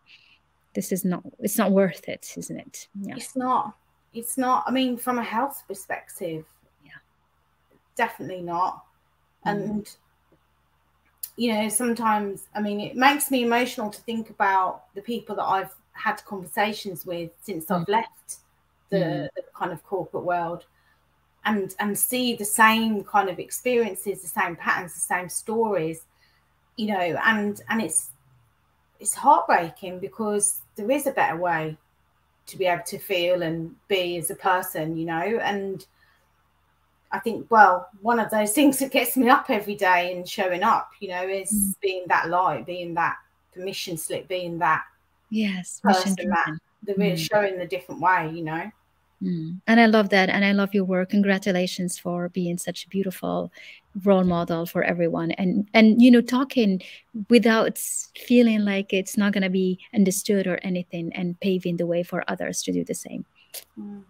this 0.74 0.92
is 0.92 1.04
not 1.04 1.22
it's 1.40 1.58
not 1.58 1.72
worth 1.72 2.08
it 2.08 2.32
isn't 2.36 2.58
it 2.58 2.88
yeah 3.02 3.14
it's 3.16 3.36
not 3.36 3.74
it's 4.12 4.36
not 4.36 4.64
i 4.66 4.70
mean 4.70 4.96
from 4.96 5.18
a 5.18 5.22
health 5.24 5.62
perspective 5.68 6.44
yeah 6.84 6.92
definitely 7.96 8.42
not 8.42 8.84
mm. 9.46 9.52
and 9.52 9.96
you 11.36 11.52
know 11.52 11.68
sometimes 11.68 12.48
i 12.54 12.60
mean 12.60 12.80
it 12.80 12.96
makes 12.96 13.30
me 13.30 13.44
emotional 13.44 13.90
to 13.90 14.00
think 14.02 14.30
about 14.30 14.92
the 14.94 15.02
people 15.02 15.36
that 15.36 15.44
i've 15.44 15.74
had 15.92 16.22
conversations 16.24 17.06
with 17.06 17.30
since 17.42 17.66
mm. 17.66 17.80
i've 17.80 17.88
left 17.88 18.36
the, 18.90 18.96
mm. 18.96 19.28
the 19.36 19.42
kind 19.54 19.72
of 19.72 19.82
corporate 19.84 20.24
world 20.24 20.64
and 21.46 21.74
and 21.78 21.96
see 21.96 22.36
the 22.36 22.44
same 22.44 23.02
kind 23.04 23.30
of 23.30 23.38
experiences 23.38 24.20
the 24.20 24.28
same 24.28 24.56
patterns 24.56 24.92
the 24.92 25.00
same 25.00 25.28
stories 25.28 26.02
you 26.76 26.88
know 26.88 27.18
and 27.24 27.62
and 27.70 27.80
it's 27.80 28.10
it's 29.00 29.14
heartbreaking 29.14 29.98
because 29.98 30.60
there 30.74 30.90
is 30.90 31.06
a 31.06 31.12
better 31.12 31.36
way 31.36 31.76
to 32.46 32.58
be 32.58 32.66
able 32.66 32.82
to 32.84 32.98
feel 32.98 33.42
and 33.42 33.74
be 33.88 34.18
as 34.18 34.30
a 34.30 34.34
person 34.34 34.96
you 34.96 35.06
know 35.06 35.38
and 35.42 35.86
i 37.12 37.18
think 37.18 37.46
well 37.50 37.88
one 38.02 38.18
of 38.18 38.30
those 38.30 38.52
things 38.58 38.78
that 38.78 38.90
gets 38.90 39.16
me 39.16 39.28
up 39.28 39.48
every 39.48 39.76
day 39.76 40.12
and 40.14 40.28
showing 40.28 40.62
up 40.62 40.90
you 41.00 41.08
know 41.08 41.22
is 41.22 41.52
mm. 41.52 41.80
being 41.80 42.04
that 42.08 42.28
light 42.28 42.66
being 42.66 42.92
that 42.92 43.16
permission 43.54 43.96
slip 43.96 44.28
being 44.28 44.58
that 44.58 44.82
yes 45.30 45.80
person 45.82 46.14
that 46.16 46.58
the 46.82 46.94
mm. 46.94 47.18
showing 47.18 47.58
the 47.58 47.66
different 47.66 48.00
way 48.00 48.30
you 48.34 48.44
know 48.44 48.70
Mm. 49.22 49.60
And 49.66 49.80
I 49.80 49.86
love 49.86 50.10
that. 50.10 50.28
And 50.28 50.44
I 50.44 50.52
love 50.52 50.74
your 50.74 50.84
work. 50.84 51.10
Congratulations 51.10 51.98
for 51.98 52.28
being 52.28 52.58
such 52.58 52.84
a 52.84 52.88
beautiful 52.88 53.50
role 54.04 54.24
model 54.24 54.66
for 54.66 54.82
everyone. 54.82 55.30
And 55.32 55.68
and 55.72 56.00
you 56.02 56.10
know, 56.10 56.20
talking 56.20 56.82
without 57.30 57.78
feeling 58.26 58.64
like 58.64 58.92
it's 58.92 59.16
not 59.16 59.32
gonna 59.32 59.50
be 59.50 59.78
understood 59.94 60.46
or 60.46 60.58
anything 60.62 61.12
and 61.14 61.38
paving 61.40 61.78
the 61.78 61.86
way 61.86 62.02
for 62.02 62.24
others 62.28 62.62
to 62.64 62.72
do 62.72 62.84
the 62.84 62.94
same. 62.94 63.24
Mm. 63.78 64.02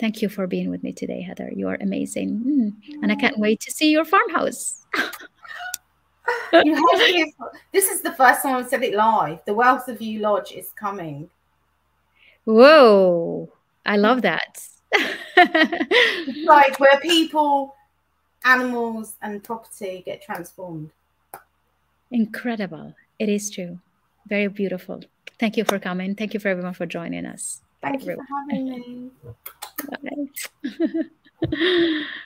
Thank 0.00 0.22
you 0.22 0.28
for 0.28 0.46
being 0.46 0.70
with 0.70 0.82
me 0.82 0.92
today, 0.92 1.22
Heather. 1.22 1.50
You 1.54 1.68
are 1.68 1.78
amazing. 1.80 2.42
Mm. 2.44 3.02
And 3.02 3.12
I 3.12 3.14
can't 3.14 3.38
wait 3.38 3.60
to 3.60 3.70
see 3.70 3.90
your 3.90 4.04
farmhouse. 4.04 4.84
you 6.52 6.74
have 6.74 7.50
this 7.72 7.88
is 7.88 8.00
the 8.00 8.12
first 8.12 8.42
time 8.42 8.56
I've 8.56 8.68
said 8.68 8.82
it 8.82 8.94
live. 8.94 9.38
The 9.46 9.54
Wealth 9.54 9.88
of 9.88 10.00
You 10.00 10.20
Lodge 10.20 10.52
is 10.52 10.70
coming. 10.70 11.30
Whoa. 12.44 13.52
I 13.86 13.96
love 13.96 14.22
that. 14.22 14.66
like 16.44 16.78
where 16.80 16.98
people, 17.00 17.74
animals, 18.44 19.16
and 19.22 19.42
property 19.42 20.02
get 20.04 20.22
transformed. 20.22 20.90
Incredible. 22.10 22.94
It 23.18 23.28
is 23.28 23.50
true. 23.50 23.80
Very 24.28 24.48
beautiful. 24.48 25.02
Thank 25.38 25.56
you 25.56 25.64
for 25.64 25.78
coming. 25.78 26.14
Thank 26.14 26.34
you 26.34 26.40
for 26.40 26.48
everyone 26.48 26.74
for 26.74 26.86
joining 26.86 27.26
us. 27.26 27.60
Thank 27.82 28.00
Bye, 28.00 28.06
you 28.06 28.12
everyone. 28.12 28.26
for 28.26 28.50
having 28.50 28.70
me. 28.70 29.10
Bye. 31.50 32.04